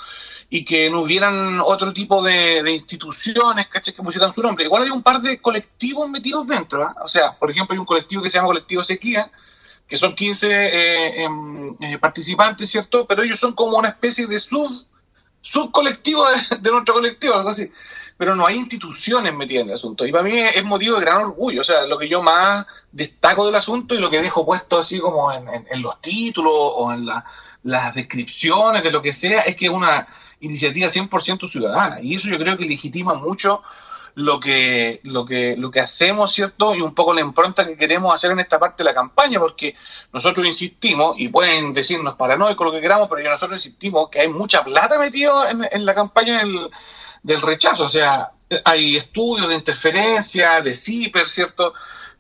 Y 0.51 0.65
que 0.65 0.89
no 0.89 1.03
hubieran 1.03 1.61
otro 1.61 1.93
tipo 1.93 2.23
de, 2.23 2.71
instituciones 2.73 3.69
¿caché? 3.69 3.93
que 3.93 4.03
pusieran 4.03 4.33
su 4.33 4.43
nombre. 4.43 4.65
Igual 4.65 4.85
hay 4.85 4.91
un 4.91 5.03
par 5.03 5.21
de 5.21 5.39
colectivos 5.41 6.09
metidos 6.09 6.47
dentro. 6.47 6.83
¿eh? 6.83 6.95
O 7.05 7.09
sea, 7.09 7.33
por 7.39 7.51
ejemplo, 7.51 7.75
hay 7.75 7.79
un 7.79 7.87
colectivo 7.87 8.23
que 8.23 8.31
se 8.31 8.39
llama 8.39 8.49
Colectivo 8.49 8.83
Sequía, 8.83 9.31
que 9.87 9.97
son 9.97 10.15
15 10.15 10.47
eh, 10.51 11.29
eh, 11.81 11.99
participantes, 11.99 12.71
¿cierto? 12.71 13.07
Pero 13.07 13.23
ellos 13.23 13.39
son 13.39 13.53
como 13.53 13.77
una 13.77 13.89
especie 13.89 14.27
de 14.27 14.41
sub 14.41 14.71
subcolectivo 15.41 16.25
de, 16.31 16.57
de 16.59 16.71
nuestro 16.71 16.95
colectivo, 16.95 17.35
algo 17.35 17.51
así. 17.51 17.71
Pero 18.17 18.35
no 18.35 18.47
hay 18.47 18.57
instituciones 18.57 19.33
metidas 19.35 19.63
en 19.63 19.69
el 19.69 19.75
asunto. 19.75 20.07
Y 20.07 20.13
para 20.13 20.25
mí 20.25 20.39
es, 20.39 20.65
motivo 20.65 20.97
de 20.97 21.03
gran 21.03 21.19
orgullo. 21.19 21.61
O 21.61 21.65
sea, 21.65 21.87
lo 21.87 21.99
que 21.99 22.09
yo 22.09 22.23
más 22.23 22.67
destaco 22.91 23.47
del 23.47 23.55
asunto 23.55 23.95
y 23.95 23.99
lo 23.99 24.11
que 24.11 24.21
dejo 24.21 24.45
puesto 24.45 24.79
así 24.79 24.99
como 24.99 25.31
en, 25.31 25.47
en, 25.71 25.83
los 25.83 26.01
títulos 26.01 26.53
o 26.53 26.93
en 26.93 27.07
la, 27.07 27.25
las 27.63 27.95
descripciones 27.95 28.83
de 28.83 28.91
lo 28.91 29.01
que 29.01 29.13
sea, 29.13 29.43
es 29.43 29.55
que 29.55 29.71
una 29.71 30.09
iniciativa 30.41 30.89
100% 30.89 31.51
ciudadana. 31.51 32.01
Y 32.01 32.17
eso 32.17 32.29
yo 32.29 32.39
creo 32.39 32.57
que 32.57 32.65
legitima 32.65 33.15
mucho 33.15 33.63
lo 34.15 34.41
que, 34.41 35.01
lo 35.05 35.25
que, 35.25 35.55
lo 35.57 35.71
que 35.71 35.81
hacemos, 35.81 36.33
¿cierto? 36.33 36.75
Y 36.75 36.81
un 36.81 36.95
poco 36.95 37.15
la 37.15 37.21
impronta 37.21 37.67
que 37.67 37.77
queremos 37.77 38.13
hacer 38.13 38.33
en 38.33 38.41
esta 38.41 38.59
parte 38.59 38.79
de 38.79 38.85
la 38.85 38.95
campaña, 38.95 39.39
porque 39.39 39.77
nosotros 40.13 40.47
insistimos, 40.47 41.15
y 41.19 41.29
pueden 41.29 41.73
decirnos 41.73 42.17
paranoicos 42.17 42.67
lo 42.67 42.73
que 42.73 42.81
queramos, 42.81 43.09
pero 43.09 43.31
nosotros 43.31 43.65
insistimos 43.65 44.09
que 44.11 44.21
hay 44.21 44.29
mucha 44.29 44.65
plata 44.65 44.99
metida 44.99 45.51
en, 45.51 45.69
en 45.71 45.85
la 45.87 45.95
campaña 45.95 46.39
del, 46.39 46.69
del 47.23 47.43
rechazo. 47.43 47.85
O 47.85 47.89
sea, 47.89 48.33
hay 48.65 48.97
estudios 48.97 49.49
de 49.49 49.55
interferencia, 49.55 50.61
de 50.63 50.75
CIPER, 50.75 51.29
¿cierto? 51.29 51.75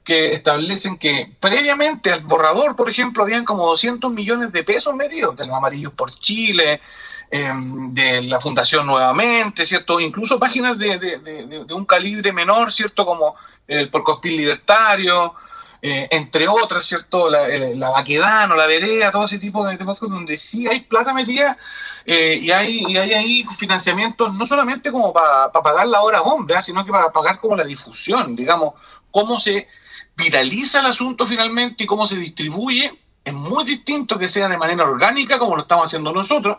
que 0.08 0.32
establecen 0.32 0.96
que 0.96 1.32
previamente 1.38 2.10
al 2.10 2.20
borrador, 2.20 2.74
por 2.74 2.88
ejemplo, 2.88 3.24
habían 3.24 3.44
como 3.44 3.66
200 3.66 4.10
millones 4.10 4.50
de 4.52 4.64
pesos 4.64 4.94
metidos 4.94 5.36
de 5.36 5.46
los 5.46 5.54
amarillos 5.54 5.92
por 5.92 6.18
Chile, 6.18 6.80
em, 7.30 7.92
de 7.94 8.22
la 8.22 8.40
Fundación 8.40 8.86
Nuevamente, 8.86 9.66
¿cierto? 9.66 10.00
Incluso 10.00 10.38
páginas 10.38 10.78
de, 10.78 10.98
de, 10.98 11.74
un 11.74 11.84
calibre 11.84 12.32
menor, 12.32 12.72
¿cierto? 12.72 13.04
Como 13.04 13.36
el 13.66 13.90
Porcospil 13.90 14.36
Libertario, 14.36 15.34
eh, 15.80 16.08
entre 16.10 16.48
otras, 16.48 16.86
¿cierto? 16.86 17.30
La, 17.30 17.46
la 17.48 17.90
Baquedano, 17.90 18.56
la 18.56 18.66
Vereda, 18.66 19.12
todo 19.12 19.26
ese 19.26 19.38
tipo 19.38 19.66
de 19.66 19.76
temas 19.76 20.00
donde 20.00 20.36
sí 20.36 20.66
hay 20.66 20.80
plata 20.80 21.14
metida 21.14 21.56
eh, 22.04 22.38
y, 22.42 22.50
hay, 22.50 22.84
y 22.88 22.96
hay 22.96 23.12
ahí 23.12 23.44
financiamientos 23.56 24.32
no 24.34 24.46
solamente 24.46 24.90
como 24.90 25.12
para 25.12 25.52
pagar 25.52 25.86
la 25.86 26.00
hora 26.00 26.22
hombre, 26.22 26.56
¿ah? 26.56 26.62
sino 26.62 26.84
que 26.84 26.90
para 26.90 27.12
pagar 27.12 27.38
como 27.38 27.54
la 27.54 27.64
difusión, 27.64 28.34
digamos, 28.34 28.74
cómo 29.10 29.38
se 29.38 29.68
viraliza 30.16 30.80
el 30.80 30.86
asunto 30.86 31.26
finalmente 31.26 31.84
y 31.84 31.86
cómo 31.86 32.06
se 32.06 32.16
distribuye, 32.16 32.98
es 33.22 33.34
muy 33.34 33.62
distinto 33.64 34.18
que 34.18 34.28
sea 34.28 34.48
de 34.48 34.56
manera 34.56 34.84
orgánica, 34.84 35.38
como 35.38 35.54
lo 35.54 35.62
estamos 35.62 35.86
haciendo 35.86 36.12
nosotros, 36.12 36.58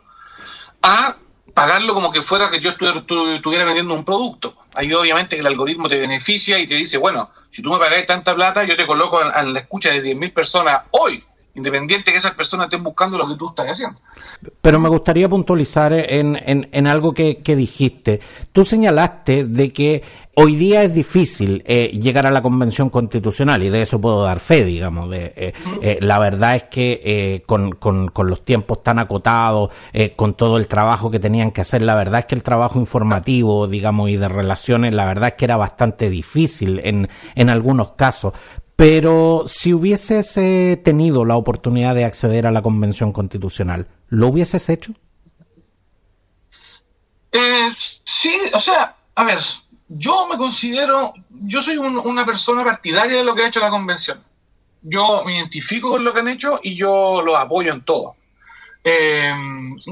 a 0.81 1.15
pagarlo 1.53 1.93
como 1.93 2.11
que 2.11 2.21
fuera 2.21 2.49
que 2.49 2.59
yo 2.59 2.71
estuviera, 2.71 3.65
vendiendo 3.65 3.93
un 3.93 4.05
producto. 4.05 4.55
Ahí 4.75 4.93
obviamente 4.93 5.37
el 5.37 5.47
algoritmo 5.47 5.89
te 5.89 5.99
beneficia 5.99 6.59
y 6.59 6.67
te 6.67 6.75
dice, 6.75 6.97
bueno, 6.97 7.31
si 7.51 7.61
tú 7.61 7.71
me 7.71 7.79
pagas 7.79 8.05
tanta 8.05 8.35
plata, 8.35 8.63
yo 8.63 8.77
te 8.77 8.87
coloco 8.87 9.19
a, 9.19 9.43
la 9.43 9.59
escucha 9.59 9.89
de 9.89 10.03
10.000 10.03 10.33
personas 10.33 10.81
hoy, 10.91 11.23
independiente 11.59 12.11
que 12.11 12.17
esas 12.17 12.33
personas 12.33 12.65
estén 12.65 12.83
buscando 12.83 13.17
lo 13.17 13.27
que 13.27 13.35
tú 13.35 13.49
estás 13.49 13.67
haciendo. 13.67 13.99
Pero 14.61 14.79
me 14.79 14.89
gustaría 14.89 15.29
puntualizar 15.29 15.93
en, 15.93 16.35
en, 16.35 16.67
en 16.71 16.87
algo 16.87 17.13
que, 17.13 17.37
que, 17.43 17.55
dijiste. 17.55 18.19
Tú 18.51 18.65
señalaste 18.65 19.45
de 19.45 19.71
que 19.71 20.03
Hoy 20.41 20.55
día 20.55 20.83
es 20.83 20.93
difícil 20.93 21.63
eh, 21.65 21.87
llegar 22.01 22.25
a 22.25 22.31
la 22.31 22.41
convención 22.41 22.89
constitucional 22.89 23.61
y 23.61 23.69
de 23.69 23.81
eso 23.81 23.99
puedo 23.99 24.23
dar 24.23 24.39
fe, 24.39 24.63
digamos. 24.63 25.09
De, 25.09 25.33
eh, 25.35 25.53
eh, 25.81 25.97
la 25.99 26.17
verdad 26.17 26.55
es 26.55 26.63
que 26.63 27.43
con, 27.45 27.73
con, 27.73 28.09
los 28.29 28.45
tiempos 28.45 28.81
tan 28.81 28.99
acotados, 28.99 29.69
con 30.15 30.35
todo 30.35 30.55
el 30.55 30.69
trabajo 30.69 31.11
que 31.11 31.19
tenían 31.19 31.51
que 31.51 31.59
hacer, 31.59 31.81
la 31.81 31.93
verdad 31.93 32.21
es 32.21 32.25
que 32.25 32.35
el 32.35 32.43
trabajo 32.43 32.79
informativo, 32.79 33.67
digamos, 33.67 34.09
y 34.09 34.15
de 34.15 34.29
relaciones, 34.29 34.95
la 34.95 35.03
verdad 35.03 35.29
es 35.29 35.33
que 35.33 35.43
era 35.43 35.57
bastante 35.57 36.09
difícil 36.09 36.79
en, 36.85 37.09
en 37.35 37.49
algunos 37.49 37.91
casos. 37.97 38.31
Pero 38.79 39.43
si 39.45 39.73
hubieses 39.73 40.35
tenido 40.85 41.25
la 41.25 41.35
oportunidad 41.35 41.95
de 41.95 42.05
acceder 42.05 42.47
a 42.47 42.51
la 42.51 42.61
convención 42.61 43.11
constitucional, 43.11 43.89
¿lo 44.07 44.29
hubieses 44.29 44.69
hecho? 44.69 44.93
sí, 48.05 48.37
o 48.53 48.59
sea, 48.61 48.95
a 49.15 49.23
ver, 49.25 49.39
yo 49.89 50.25
me 50.27 50.37
considero, 50.37 51.11
yo 51.29 51.61
soy 51.61 51.75
una 51.75 52.25
persona 52.25 52.63
partidaria 52.63 53.17
de 53.17 53.23
lo 53.25 53.35
que 53.35 53.43
ha 53.43 53.47
hecho 53.49 53.59
la 53.59 53.69
convención. 53.69 54.23
Yo 54.81 55.25
me 55.25 55.35
identifico 55.35 55.89
con 55.89 56.05
lo 56.05 56.13
que 56.13 56.21
han 56.21 56.29
hecho 56.29 56.61
y 56.63 56.77
yo 56.77 57.21
lo 57.21 57.35
apoyo 57.35 57.73
en 57.73 57.81
todo. 57.81 58.15
Eh, 58.81 59.33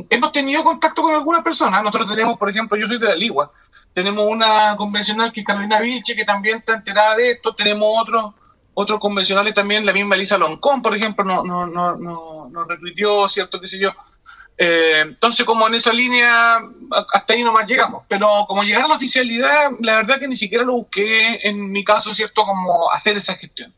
hemos 0.09 0.31
tenido 0.31 0.63
contacto 0.63 1.01
con 1.01 1.13
algunas 1.13 1.43
personas. 1.43 1.83
Nosotros 1.83 2.09
tenemos, 2.09 2.37
por 2.37 2.49
ejemplo, 2.49 2.77
yo 2.77 2.87
soy 2.87 2.99
de 2.99 3.07
la 3.07 3.15
Ligua. 3.17 3.51
Tenemos 3.91 4.25
una 4.25 4.77
convencional 4.77 5.33
que 5.33 5.41
es 5.41 5.45
Carolina 5.45 5.81
Vilche, 5.81 6.15
que 6.15 6.23
también 6.23 6.59
está 6.59 6.75
enterada 6.75 7.17
de 7.17 7.31
esto. 7.31 7.53
Tenemos 7.53 7.89
otros 8.01 8.33
otros 8.79 8.99
convencionales 8.99 9.55
también, 9.55 9.87
la 9.87 9.91
misma 9.91 10.13
Elisa 10.13 10.37
Loncón, 10.37 10.83
por 10.83 10.95
ejemplo, 10.95 11.23
no, 11.23 11.43
no, 11.43 11.65
no, 11.65 11.95
no, 11.95 12.47
no 12.47 12.63
retuiteó, 12.63 13.27
¿cierto? 13.27 13.59
¿Qué 13.59 13.67
sé 13.67 13.79
yo? 13.79 13.91
Eh, 14.55 14.99
entonces, 14.99 15.47
como 15.47 15.65
en 15.65 15.73
esa 15.73 15.91
línea, 15.91 16.59
hasta 17.11 17.33
ahí 17.33 17.43
nomás 17.43 17.65
llegamos. 17.65 18.03
Pero 18.07 18.45
como 18.47 18.61
llegar 18.61 18.85
a 18.85 18.87
la 18.87 18.97
oficialidad, 18.97 19.71
la 19.79 19.95
verdad 19.95 20.19
que 20.19 20.27
ni 20.27 20.35
siquiera 20.35 20.63
lo 20.63 20.73
busqué, 20.73 21.39
en 21.41 21.71
mi 21.71 21.83
caso, 21.83 22.13
¿cierto?, 22.13 22.43
como 22.45 22.91
hacer 22.91 23.17
esa 23.17 23.33
gestión. 23.33 23.73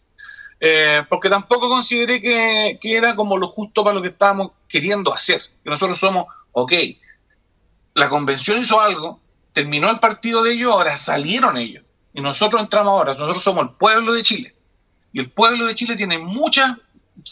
Eh, 0.59 1.01
porque 1.07 1.29
tampoco 1.29 1.69
consideré 1.69 2.19
que, 2.19 2.77
era 2.83 3.15
como 3.15 3.37
lo 3.37 3.47
justo 3.47 3.85
para 3.85 3.95
lo 3.95 4.01
que 4.01 4.09
estábamos 4.09 4.51
queriendo 4.67 5.13
hacer. 5.13 5.41
Que 5.63 5.69
nosotros 5.69 5.97
somos, 5.97 6.25
ok, 6.51 6.73
la 7.93 8.09
convención 8.09 8.57
hizo 8.57 8.81
algo, 8.81 9.21
terminó 9.53 9.89
el 9.89 9.99
partido 10.01 10.43
de 10.43 10.51
ellos, 10.51 10.73
ahora 10.73 10.97
salieron 10.97 11.55
ellos. 11.55 11.85
Y 12.13 12.19
nosotros 12.19 12.61
entramos 12.61 12.91
ahora, 12.91 13.13
nosotros 13.13 13.41
somos 13.41 13.63
el 13.63 13.69
pueblo 13.77 14.11
de 14.11 14.23
Chile. 14.23 14.58
Y 15.11 15.19
el 15.19 15.31
pueblo 15.31 15.65
de 15.65 15.75
Chile 15.75 15.95
tiene 15.95 16.17
muchos 16.17 16.69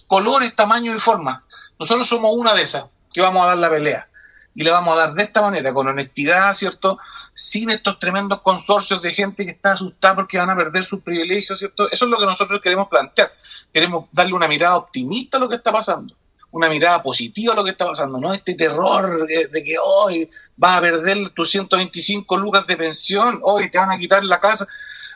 colores, 0.07 0.55
tamaños 0.55 0.95
y 0.95 0.99
formas. 0.99 1.41
Nosotros 1.79 2.07
somos 2.07 2.31
una 2.35 2.53
de 2.53 2.63
esas 2.63 2.85
que 3.13 3.21
vamos 3.21 3.43
a 3.43 3.49
dar 3.49 3.57
la 3.57 3.69
pelea. 3.69 4.07
Y 4.55 4.63
le 4.63 4.71
vamos 4.71 4.95
a 4.95 5.01
dar 5.01 5.13
de 5.13 5.21
esta 5.21 5.41
manera, 5.41 5.71
con 5.71 5.87
honestidad, 5.87 6.51
¿cierto? 6.55 6.97
Sin 7.35 7.69
estos 7.69 7.99
tremendos 7.99 8.41
consorcios 8.41 9.01
de 9.03 9.13
gente 9.13 9.45
que 9.45 9.51
está 9.51 9.73
asustada 9.73 10.15
porque 10.15 10.39
van 10.39 10.49
a 10.49 10.55
perder 10.55 10.83
sus 10.83 11.01
privilegios, 11.01 11.59
¿cierto? 11.59 11.91
Eso 11.91 12.05
es 12.05 12.11
lo 12.11 12.17
que 12.17 12.25
nosotros 12.25 12.59
queremos 12.59 12.87
plantear. 12.87 13.31
Queremos 13.71 14.05
darle 14.11 14.33
una 14.33 14.47
mirada 14.47 14.77
optimista 14.77 15.37
a 15.37 15.39
lo 15.39 15.47
que 15.47 15.57
está 15.57 15.71
pasando, 15.71 16.15
una 16.49 16.69
mirada 16.69 17.03
positiva 17.03 17.53
a 17.53 17.55
lo 17.55 17.63
que 17.63 17.69
está 17.69 17.85
pasando, 17.85 18.17
no 18.17 18.33
este 18.33 18.55
terror 18.55 19.27
de, 19.27 19.63
que 19.63 19.75
hoy 19.79 20.27
vas 20.55 20.77
a 20.77 20.81
perder 20.81 21.29
tus 21.29 21.51
125 21.51 22.37
lucas 22.37 22.65
de 22.65 22.77
pensión, 22.77 23.39
hoy 23.43 23.69
te 23.69 23.77
van 23.77 23.91
a 23.91 23.97
quitar 23.99 24.23
la 24.23 24.39
casa, 24.39 24.67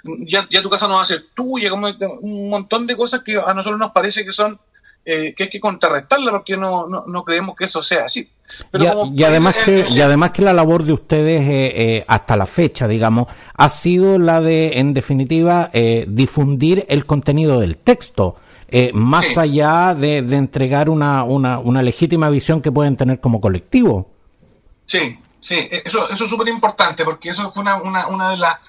ya, 0.04 0.48
ya 0.50 0.62
tu 0.62 0.70
casa 0.70 0.88
no 0.88 0.96
va 0.96 1.04
a 1.04 1.06
ser 1.06 1.26
tuya, 1.34 1.70
como 1.70 1.88
un 2.22 2.50
montón 2.50 2.88
de 2.88 2.96
cosas 2.96 3.22
que 3.24 3.38
a 3.38 3.54
nosotros 3.54 3.80
nos 3.80 3.92
parece 3.92 4.26
que 4.26 4.32
son 4.32 4.60
eh, 5.04 5.34
que 5.36 5.46
hay 5.46 5.50
que 5.50 5.60
contrarrestarla 5.60 6.30
porque 6.30 6.56
no, 6.56 6.86
no, 6.88 7.24
creemos 7.24 7.56
que 7.56 7.66
eso 7.66 7.82
sea 7.82 8.06
así. 8.06 8.30
y, 8.72 9.24
además 9.24 9.56
que, 9.66 9.88
y 9.90 10.00
además 10.00 10.30
que 10.30 10.44
la 10.44 10.54
labor 10.54 10.84
de 10.84 10.94
ustedes 10.94 11.42
eh, 11.42 11.74
eh, 11.76 12.06
hasta 12.08 12.36
la 12.36 12.46
fecha, 12.46 12.88
digamos, 12.88 13.26
ha 13.56 13.68
sido 13.70 14.20
la 14.20 14.42
de, 14.42 14.78
en 14.78 14.94
definitiva, 14.94 15.72
difundir 16.06 16.86
el 16.88 17.08
contenido 17.08 17.60
del 17.60 17.78
texto. 17.78 18.36
más 18.94 19.40
allá 19.40 19.96
de, 19.96 20.18
entregar 20.18 20.88
una, 20.88 21.24
una, 21.24 21.58
una, 21.58 21.82
legítima 21.82 22.30
visión 22.30 22.62
que 22.62 22.72
pueden 22.72 22.96
tener 22.96 23.20
como 23.20 23.42
colectivo. 23.42 24.12
Sí, 24.86 25.18
sí, 25.40 25.68
eso, 25.84 26.12
eso 26.12 26.26
es 26.26 26.30
súper 26.30 26.48
importante 26.50 27.04
porque 27.04 27.32
eso 27.32 27.52
fue 27.52 27.64
una, 27.64 27.82
una, 27.82 28.06
una 28.06 28.30
de, 28.30 28.38
las 28.38 28.60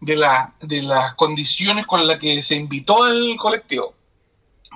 de, 0.00 0.16
la, 0.16 0.52
de 0.60 0.82
las 0.82 1.14
condiciones 1.14 1.86
con 1.86 2.06
las 2.06 2.18
que 2.18 2.42
se 2.42 2.54
invitó 2.54 3.04
al 3.04 3.36
colectivo. 3.38 3.94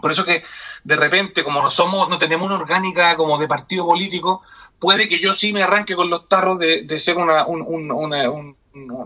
Por 0.00 0.12
eso 0.12 0.24
que 0.24 0.42
de 0.82 0.96
repente, 0.96 1.42
como 1.42 1.62
no 1.62 1.70
somos, 1.70 2.08
no 2.08 2.18
tenemos 2.18 2.46
una 2.46 2.56
orgánica 2.56 3.16
como 3.16 3.38
de 3.38 3.48
partido 3.48 3.86
político, 3.86 4.42
puede 4.78 5.08
que 5.08 5.18
yo 5.18 5.32
sí 5.32 5.52
me 5.52 5.62
arranque 5.62 5.94
con 5.94 6.10
los 6.10 6.28
tarros 6.28 6.58
de, 6.58 7.00
ser 7.00 7.16
una, 7.16 7.46
un, 7.46 8.56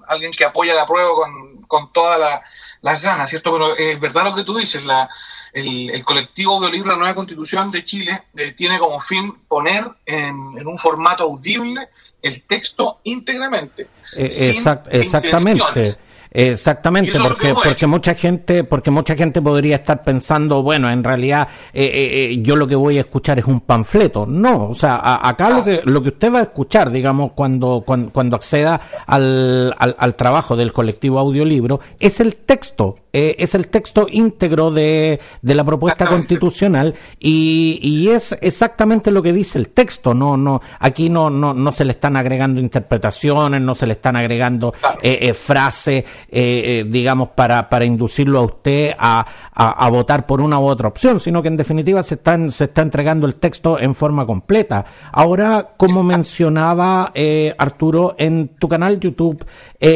alguien 0.09 0.33
que 0.33 0.45
apoya 0.45 0.75
la 0.75 0.87
prueba 0.87 1.15
con, 1.15 1.63
con 1.63 1.93
todas 1.93 2.41
las 2.81 3.03
ganas, 3.03 3.31
¿cierto? 3.31 3.53
Pero 3.53 3.77
es 3.77 4.01
verdad 4.01 4.25
lo 4.25 4.35
que 4.35 4.45
tú 4.45 4.57
dices, 4.57 4.83
la, 4.83 5.09
el, 5.53 6.05
colectivo 6.05 6.61
de 6.61 6.79
la 6.79 6.97
Nueva 6.97 7.15
Constitución 7.15 7.71
de 7.71 7.85
Chile 7.85 8.23
eh, 8.37 8.53
tiene 8.53 8.79
como 8.79 8.99
fin 9.01 9.33
poner 9.47 9.85
en, 10.07 10.67
un 10.67 10.79
formato 10.79 11.25
audible 11.25 11.89
el 12.23 12.43
texto 12.43 13.01
íntegramente. 13.05 13.87
Eh, 14.17 14.55
exactamente. 14.91 15.97
Exactamente, 16.31 17.19
porque, 17.19 17.55
porque 17.55 17.87
mucha 17.87 18.15
gente, 18.15 18.65
porque 18.65 18.91
mucha 18.91 19.17
gente 19.17 19.41
podría 19.41 19.77
estar 19.77 20.05
pensando, 20.05 20.63
bueno, 20.63 20.91
en 20.91 21.03
realidad 21.03 21.49
eh, 21.73 21.85
eh, 21.85 22.33
eh, 22.33 22.39
yo 22.43 22.57
lo 22.57 22.67
que 22.67 22.75
voy 22.75 22.99
a 22.99 23.01
escuchar 23.01 23.39
es 23.39 23.47
un 23.47 23.61
panfleto. 23.61 24.27
No, 24.27 24.69
o 24.69 24.75
sea, 24.75 25.01
acá 25.27 25.51
lo 25.51 25.65
que 25.65 25.81
lo 25.85 26.03
que 26.03 26.11
usted 26.11 26.33
va 26.33 26.41
a 26.41 26.43
escuchar, 26.43 26.91
digamos, 26.91 27.33
cuando 27.33 27.83
cuando, 27.85 28.11
cuando 28.11 28.37
acceda 28.37 28.81
al, 29.07 29.75
al, 29.79 29.95
al 29.99 30.15
trabajo 30.17 30.57
del 30.57 30.73
colectivo 30.73 31.19
audiolibro, 31.19 31.81
es 31.99 32.21
el 32.21 32.37
texto 32.37 32.97
eh, 33.13 33.37
es 33.39 33.55
el 33.55 33.69
texto 33.69 34.07
íntegro 34.11 34.71
de, 34.71 35.19
de 35.41 35.55
la 35.55 35.65
propuesta 35.65 36.07
constitucional 36.07 36.95
y, 37.19 37.79
y, 37.83 38.11
es 38.11 38.37
exactamente 38.43 39.11
lo 39.11 39.23
que 39.23 39.33
dice 39.33 39.59
el 39.59 39.71
texto. 39.71 40.13
No, 40.13 40.37
no, 40.37 40.61
aquí 40.79 41.09
no, 41.09 41.31
no, 41.31 41.55
no 41.55 41.73
se 41.73 41.87
le 41.87 41.93
están 41.93 42.17
agregando 42.17 42.61
interpretaciones, 42.61 43.63
no 43.63 43.75
se 43.75 43.87
le 43.87 43.95
están 43.95 44.17
agregando 44.17 44.75
eh, 45.03 45.19
eh, 45.23 45.35
frases, 45.35 46.05
digamos, 46.31 47.31
para, 47.31 47.69
para 47.71 47.87
inducirlo 47.87 48.41
a 48.41 48.43
usted 48.43 48.95
a, 48.99 49.27
a, 49.55 49.89
votar 49.89 50.27
por 50.27 50.43
una 50.43 50.59
u 50.59 50.67
otra 50.67 50.89
opción, 50.89 51.19
sino 51.19 51.41
que 51.41 51.49
en 51.49 51.57
definitiva 51.57 52.03
se 52.03 52.17
están, 52.17 52.51
se 52.51 52.65
está 52.65 52.83
entregando 52.83 53.27
el 53.27 53.37
texto 53.37 53.79
en 53.81 53.95
forma 53.95 54.27
completa. 54.27 54.85
Ahora, 55.13 55.71
como 55.77 56.03
mencionaba 56.03 57.13
Arturo, 57.57 58.15
en 58.19 58.49
tu 58.49 58.69
canal 58.69 59.01
YouTube, 59.01 59.45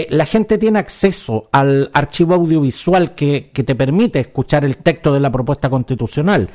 la 0.08 0.24
gente 0.24 0.56
tiene 0.56 0.78
acceso 0.78 1.50
al 1.52 1.90
archivo 1.92 2.34
audiovisual 2.34 3.01
que, 3.10 3.50
te 3.52 3.74
permite 3.74 4.20
escuchar 4.20 4.64
el 4.64 4.76
texto 4.76 5.12
de 5.12 5.20
la 5.20 5.30
propuesta 5.30 5.68
constitucional. 5.68 6.48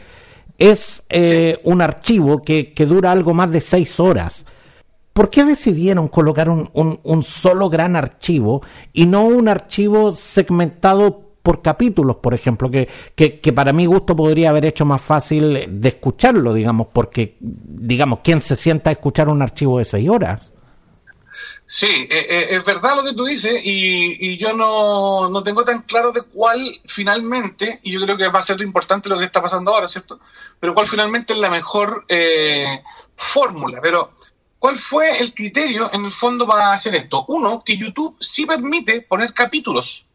Es 0.57 1.03
eh, 1.09 1.59
un 1.65 1.81
archivo 1.81 2.41
que, 2.41 2.73
dura 2.87 3.11
algo 3.11 3.33
más 3.33 3.51
de 3.51 3.61
seis 3.61 3.99
horas. 3.99 4.45
¿por 5.13 5.31
qué 5.31 5.43
decidieron 5.43 6.09
colocar 6.09 6.47
un, 6.47 6.69
un, 6.73 7.23
solo 7.23 7.71
gran 7.71 7.95
archivo 7.95 8.61
y 8.93 9.07
no 9.07 9.25
un 9.25 9.47
archivo 9.47 10.11
segmentado 10.11 11.27
por 11.41 11.61
capítulos, 11.61 12.17
por 12.17 12.33
ejemplo, 12.33 12.69
que, 12.69 12.87
que, 13.15 13.39
que, 13.39 13.53
para 13.53 13.73
mi 13.73 13.85
gusto 13.85 14.15
podría 14.15 14.49
haber 14.49 14.65
hecho 14.65 14.85
más 14.85 15.01
fácil 15.01 15.79
de 15.81 15.87
escucharlo, 15.87 16.53
digamos, 16.53 16.87
porque, 16.93 17.37
digamos, 17.39 18.19
¿quién 18.23 18.41
se 18.41 18.55
sienta 18.55 18.89
a 18.89 18.93
escuchar 18.93 19.29
un 19.29 19.41
archivo 19.41 19.79
de 19.79 19.85
seis 19.85 20.07
horas? 20.09 20.53
Sí, 21.69 21.85
eh, 21.85 22.07
eh, 22.09 22.47
es 22.51 22.63
verdad 22.63 22.95
lo 22.95 23.03
que 23.03 23.13
tú 23.13 23.25
dices 23.25 23.59
y, 23.61 24.37
yo 24.37 24.53
no, 24.53 25.29
no, 25.29 25.43
tengo 25.43 25.65
tan 25.65 25.81
claro 25.81 26.13
de 26.13 26.21
cuál 26.21 26.79
finalmente, 26.85 27.81
y 27.83 27.91
yo 27.91 28.01
creo 28.01 28.17
que 28.17 28.29
va 28.29 28.39
a 28.39 28.43
ser 28.43 28.61
importante 28.61 29.09
lo 29.09 29.19
que 29.19 29.25
está 29.25 29.41
pasando 29.41 29.75
ahora, 29.75 29.89
¿cierto? 29.89 30.17
Pero 30.61 30.73
cuál 30.73 30.87
finalmente 30.87 31.33
es 31.33 31.39
la 31.39 31.49
mejor 31.49 32.05
eh, 32.07 32.81
fórmula. 33.17 33.79
Pero, 33.81 34.13
¿cuál 34.57 34.77
fue 34.77 35.19
el 35.19 35.33
criterio 35.33 35.89
en 35.93 36.05
el 36.05 36.13
fondo 36.13 36.47
para 36.47 36.71
hacer 36.71 36.95
esto? 36.95 37.25
Uno, 37.27 37.61
que 37.65 37.75
YouTube 37.75 38.15
sí 38.21 38.45
permite 38.45 39.01
poner 39.01 39.33
capítulos. 39.33 40.05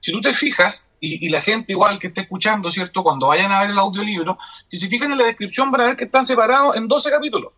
Si 0.00 0.12
tú 0.12 0.20
te 0.20 0.32
fijas, 0.32 0.88
y, 1.00 1.26
y, 1.26 1.30
la 1.30 1.42
gente 1.42 1.72
igual 1.72 1.98
que 1.98 2.06
esté 2.08 2.20
escuchando, 2.20 2.70
¿cierto? 2.70 3.02
Cuando 3.02 3.26
vayan 3.26 3.50
a 3.50 3.62
ver 3.62 3.70
el 3.70 3.78
audiolibro, 3.78 4.38
si 4.70 4.76
se 4.76 4.88
fijan 4.88 5.10
en 5.10 5.18
la 5.18 5.24
descripción 5.24 5.72
van 5.72 5.80
a 5.80 5.86
ver 5.86 5.96
que 5.96 6.04
están 6.04 6.26
separados 6.26 6.76
en 6.76 6.86
12 6.86 7.10
capítulos, 7.10 7.52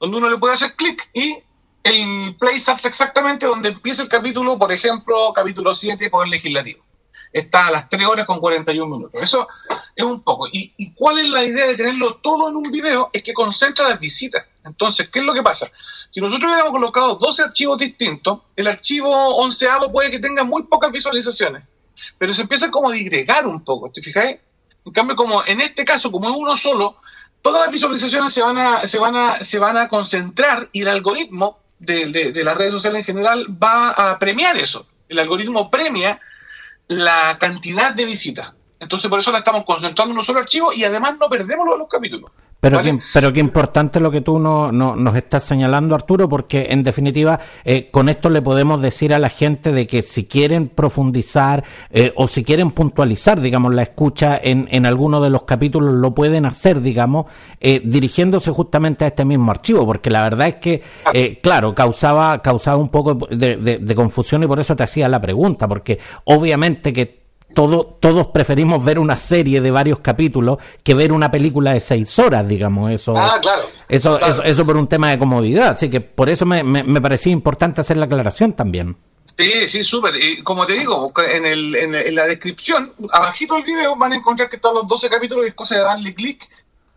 donde 0.00 0.16
uno 0.16 0.30
le 0.30 0.38
puede 0.38 0.54
hacer 0.54 0.74
clic 0.74 1.10
y 1.12 1.36
el 1.82 2.36
play 2.38 2.60
salta 2.60 2.88
exactamente 2.88 3.46
donde 3.46 3.70
empieza 3.70 4.02
el 4.02 4.08
capítulo, 4.08 4.58
por 4.58 4.72
ejemplo, 4.72 5.32
capítulo 5.34 5.74
7, 5.74 6.10
Poder 6.10 6.28
Legislativo. 6.28 6.84
Está 7.32 7.66
a 7.66 7.70
las 7.70 7.88
3 7.88 8.06
horas 8.06 8.26
con 8.26 8.40
41 8.40 8.96
minutos. 8.96 9.22
Eso 9.22 9.48
es 9.94 10.04
un 10.04 10.22
poco. 10.22 10.48
¿Y, 10.50 10.92
cuál 10.94 11.18
es 11.18 11.28
la 11.28 11.44
idea 11.44 11.66
de 11.66 11.76
tenerlo 11.76 12.16
todo 12.16 12.48
en 12.48 12.56
un 12.56 12.70
video? 12.70 13.10
Es 13.12 13.22
que 13.22 13.34
concentra 13.34 13.88
las 13.88 14.00
visitas. 14.00 14.46
Entonces, 14.64 15.08
¿qué 15.10 15.18
es 15.18 15.24
lo 15.24 15.34
que 15.34 15.42
pasa? 15.42 15.70
Si 16.10 16.20
nosotros 16.20 16.50
hubiéramos 16.50 16.72
colocado 16.72 17.16
12 17.16 17.42
archivos 17.42 17.78
distintos, 17.78 18.40
el 18.56 18.66
archivo 18.66 19.10
onceavo 19.36 19.92
puede 19.92 20.10
que 20.10 20.18
tenga 20.18 20.42
muy 20.42 20.62
pocas 20.62 20.90
visualizaciones, 20.90 21.64
pero 22.16 22.32
se 22.32 22.42
empieza 22.42 22.70
como 22.70 22.88
a 22.88 22.92
digregar 22.92 23.46
un 23.46 23.62
poco, 23.62 23.90
¿te 23.90 24.00
fijáis? 24.02 24.38
En 24.84 24.92
cambio, 24.92 25.16
como 25.16 25.44
en 25.44 25.60
este 25.60 25.84
caso, 25.84 26.10
como 26.10 26.30
es 26.30 26.34
uno 26.34 26.56
solo, 26.56 26.96
todas 27.42 27.62
las 27.62 27.70
visualizaciones 27.70 28.32
se 28.32 28.40
van 28.40 28.56
a, 28.56 28.88
se 28.88 28.98
van 28.98 29.16
a, 29.16 29.44
se 29.44 29.58
van 29.58 29.76
a 29.76 29.88
concentrar 29.88 30.70
y 30.72 30.82
el 30.82 30.88
algoritmo 30.88 31.58
de, 31.78 32.32
de, 32.32 32.44
las 32.44 32.56
redes 32.56 32.72
sociales 32.72 33.00
en 33.00 33.04
general 33.04 33.46
va 33.50 33.90
a 33.90 34.18
premiar 34.18 34.56
eso. 34.56 34.86
El 35.08 35.18
algoritmo 35.18 35.70
premia 35.70 36.20
la 36.88 37.38
cantidad 37.38 37.92
de 37.94 38.04
visitas. 38.04 38.52
Entonces 38.80 39.10
por 39.10 39.20
eso 39.20 39.32
la 39.32 39.38
estamos 39.38 39.64
concentrando 39.64 40.12
en 40.12 40.18
un 40.18 40.24
solo 40.24 40.40
archivo 40.40 40.72
y 40.72 40.84
además 40.84 41.16
no 41.18 41.28
perdemos 41.28 41.66
los 41.78 41.88
capítulos. 41.88 42.30
Pero, 42.60 42.82
qué, 42.82 42.98
pero 43.14 43.32
qué 43.32 43.38
importante 43.38 44.00
lo 44.00 44.10
que 44.10 44.20
tú 44.20 44.40
no, 44.40 44.72
nos 44.72 45.16
estás 45.16 45.44
señalando, 45.44 45.94
Arturo, 45.94 46.28
porque 46.28 46.66
en 46.70 46.82
definitiva 46.82 47.38
eh, 47.64 47.88
con 47.92 48.08
esto 48.08 48.30
le 48.30 48.42
podemos 48.42 48.82
decir 48.82 49.14
a 49.14 49.20
la 49.20 49.28
gente 49.28 49.70
de 49.70 49.86
que 49.86 50.02
si 50.02 50.24
quieren 50.24 50.68
profundizar 50.68 51.62
eh, 51.90 52.12
o 52.16 52.26
si 52.26 52.42
quieren 52.42 52.72
puntualizar, 52.72 53.40
digamos, 53.40 53.72
la 53.74 53.82
escucha 53.82 54.36
en, 54.42 54.66
en 54.72 54.86
alguno 54.86 55.20
de 55.20 55.30
los 55.30 55.44
capítulos, 55.44 55.94
lo 55.94 56.14
pueden 56.14 56.46
hacer, 56.46 56.80
digamos, 56.80 57.26
eh, 57.60 57.80
dirigiéndose 57.84 58.50
justamente 58.50 59.04
a 59.04 59.08
este 59.08 59.24
mismo 59.24 59.52
archivo, 59.52 59.86
porque 59.86 60.10
la 60.10 60.22
verdad 60.22 60.48
es 60.48 60.56
que, 60.56 60.82
claro, 61.40 61.76
causaba, 61.76 62.42
causaba 62.42 62.76
un 62.76 62.88
poco 62.88 63.14
de, 63.14 63.56
de 63.56 63.94
confusión 63.94 64.42
y 64.42 64.48
por 64.48 64.58
eso 64.58 64.74
te 64.74 64.82
hacía 64.82 65.08
la 65.08 65.20
pregunta, 65.20 65.68
porque 65.68 66.00
obviamente 66.24 66.92
que 66.92 67.27
todos 67.54 68.26
preferimos 68.28 68.84
ver 68.84 68.98
una 68.98 69.16
serie 69.16 69.60
de 69.60 69.70
varios 69.70 70.00
capítulos 70.00 70.58
que 70.82 70.94
ver 70.94 71.12
una 71.12 71.30
película 71.30 71.72
de 71.72 71.80
seis 71.80 72.18
horas, 72.18 72.46
digamos. 72.46 72.90
Eso, 72.90 73.16
ah, 73.16 73.38
claro, 73.40 73.68
eso, 73.88 74.20
Eso, 74.44 74.66
por 74.66 74.76
un 74.76 74.86
tema 74.86 75.10
de 75.10 75.18
comodidad. 75.18 75.68
Así 75.68 75.90
que 75.90 76.00
por 76.00 76.28
eso 76.28 76.46
me, 76.46 76.62
me, 76.62 77.00
parecía 77.00 77.32
importante 77.32 77.80
hacer 77.80 77.96
la 77.96 78.04
aclaración 78.04 78.52
también. 78.52 78.96
Sí, 79.36 79.68
sí, 79.68 79.84
súper. 79.84 80.22
Y 80.22 80.42
como 80.42 80.66
te 80.66 80.74
digo, 80.74 81.12
en, 81.30 81.46
el, 81.46 81.74
en, 81.76 82.14
la 82.14 82.26
descripción, 82.26 82.92
abajito 83.12 83.54
del 83.54 83.64
video, 83.64 83.96
van 83.96 84.12
a 84.12 84.16
encontrar 84.16 84.48
que 84.48 84.56
están 84.56 84.74
los 84.74 84.86
12 84.86 85.08
capítulos 85.08 85.44
y 85.44 85.48
es 85.48 85.54
cosa 85.54 85.76
de 85.76 85.82
darle 85.82 86.14
clic 86.14 86.48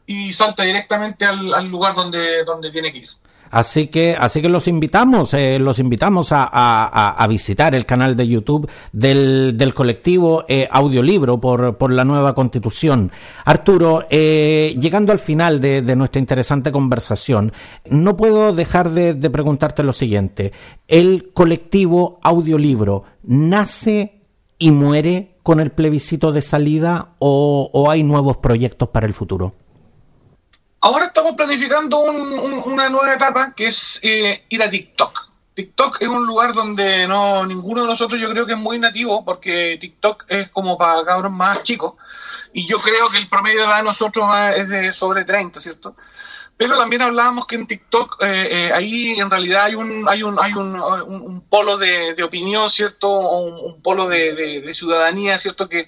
y 0.08 0.34
salta 0.34 0.64
directamente 0.64 1.24
al, 1.24 1.54
al 1.54 1.68
lugar 1.68 1.96
donde, 1.96 2.44
donde 2.44 2.72
tiene 2.72 2.92
que 2.92 3.00
ir. 3.00 3.10
Así 3.52 3.88
que, 3.88 4.16
así 4.18 4.42
que 4.42 4.48
los 4.48 4.68
invitamos, 4.70 5.34
eh, 5.34 5.60
los 5.60 5.78
invitamos 5.80 6.32
a, 6.32 6.46
a, 6.52 7.28
visitar 7.28 7.76
el 7.76 7.86
canal 7.86 8.16
de 8.16 8.28
YouTube 8.28 8.70
del, 8.94 9.56
del 9.58 9.74
colectivo 9.74 10.46
eh, 10.48 10.68
Audiolibro 10.72 11.40
por, 11.40 11.78
por 11.78 11.92
la 11.92 12.06
nueva 12.06 12.34
constitución. 12.34 13.12
Arturo, 13.44 14.06
eh, 14.10 14.76
llegando 14.80 15.12
al 15.12 15.20
final 15.20 15.60
de, 15.60 15.82
de, 15.82 15.96
nuestra 15.98 16.20
interesante 16.20 16.72
conversación, 16.72 17.52
no 17.90 18.16
puedo 18.16 18.54
dejar 18.54 18.92
de, 18.92 19.14
de 19.14 19.30
preguntarte 19.30 19.84
lo 19.84 19.94
siguiente. 19.94 20.54
¿El 20.88 21.32
colectivo 21.34 22.20
Audiolibro 22.24 23.04
nace 23.24 24.22
y 24.58 24.72
muere 24.72 25.36
con 25.44 25.60
el 25.60 25.72
plebiscito 25.72 26.32
de 26.32 26.42
salida 26.42 27.16
o, 27.20 27.70
o 27.74 27.92
hay 27.92 28.04
nuevos 28.04 28.38
proyectos 28.38 28.90
para 28.90 29.08
el 29.08 29.14
futuro? 29.14 29.56
Ahora 30.84 31.06
estamos 31.06 31.36
planificando 31.36 32.00
una 32.00 32.89
nueva 32.89 33.13
etapa 33.13 33.54
que 33.54 33.67
es 33.67 34.00
eh, 34.02 34.46
ir 34.50 34.63
a 34.63 34.70
TikTok. 34.70 35.30
TikTok 35.54 35.98
es 36.02 36.08
un 36.08 36.26
lugar 36.26 36.54
donde 36.54 37.08
no 37.08 37.46
ninguno 37.46 37.84
de 37.84 37.88
nosotros 37.88 38.20
yo 38.20 38.28
creo 38.32 38.48
que 38.48 38.54
es 38.54 38.58
muy 38.58 38.80
nativo 38.80 39.24
porque 39.24 39.78
TikTok 39.80 40.26
es 40.28 40.50
como 40.50 40.80
para 40.80 41.06
cabros 41.06 41.32
más 41.32 41.62
chicos 41.62 41.94
y 42.52 42.65
yo 42.65 42.80
creo 42.80 43.10
que 43.10 43.20
el 43.20 43.30
promedio 43.30 43.70
de 43.70 43.84
nosotros 43.84 44.26
es 44.56 44.70
de 44.70 44.91
sobre 44.91 45.24
30, 45.24 45.60
¿cierto? 45.60 45.96
Pero 46.58 46.76
también 46.76 47.04
hablábamos 47.04 47.46
que 47.46 47.58
en 47.58 47.67
TikTok 47.67 48.17
eh, 48.24 48.50
eh, 48.52 48.72
ahí 48.74 49.20
en 49.20 49.30
realidad 49.30 49.65
hay 49.65 49.76
un 49.76 50.10
hay 50.10 50.24
un 50.24 50.39
hay 50.41 50.54
un, 50.54 50.80
un, 50.80 51.41
polo 51.41 51.78
de, 51.78 52.24
opinión, 52.24 52.72
¿cierto? 52.72 53.08
O 53.08 53.67
un, 53.67 53.84
polo 53.84 54.10
de, 54.10 54.34
de, 54.34 54.74
ciudadanía, 54.74 55.38
¿cierto? 55.38 55.70
Que 55.70 55.88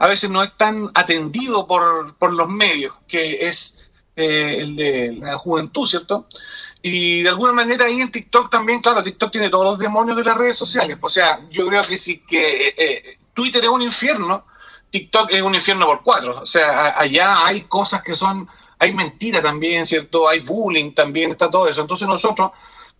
a 0.00 0.08
veces 0.08 0.30
no 0.30 0.42
es 0.42 0.56
tan 0.56 0.90
atendido 0.94 1.68
por, 1.68 2.16
por 2.16 2.32
los 2.32 2.48
medios, 2.48 2.94
que 3.06 3.46
es 3.48 3.76
eh, 4.16 4.56
el 4.60 4.76
de 4.76 5.16
la 5.18 5.38
juventud, 5.38 5.86
¿cierto? 5.86 6.26
Y 6.82 7.22
de 7.22 7.28
alguna 7.28 7.52
manera 7.52 7.86
ahí 7.86 8.00
en 8.00 8.10
TikTok 8.10 8.50
también, 8.50 8.80
claro, 8.80 9.02
TikTok 9.02 9.30
tiene 9.30 9.48
todos 9.48 9.64
los 9.64 9.78
demonios 9.78 10.16
de 10.16 10.24
las 10.24 10.36
redes 10.36 10.56
sociales. 10.58 10.98
O 11.00 11.08
sea, 11.08 11.40
yo 11.48 11.66
creo 11.68 11.82
que 11.84 11.96
sí 11.96 12.18
que 12.26 12.68
eh, 12.68 12.74
eh, 12.76 13.18
Twitter 13.32 13.62
es 13.62 13.70
un 13.70 13.82
infierno, 13.82 14.44
TikTok 14.90 15.30
es 15.30 15.42
un 15.42 15.54
infierno 15.54 15.86
por 15.86 16.02
cuatro. 16.02 16.40
O 16.40 16.46
sea, 16.46 16.98
allá 16.98 17.46
hay 17.46 17.62
cosas 17.62 18.02
que 18.02 18.16
son, 18.16 18.48
hay 18.78 18.92
mentira 18.92 19.40
también, 19.40 19.86
¿cierto? 19.86 20.28
Hay 20.28 20.40
bullying 20.40 20.92
también, 20.92 21.30
está 21.30 21.48
todo 21.48 21.68
eso. 21.68 21.80
Entonces 21.80 22.08
nosotros, 22.08 22.50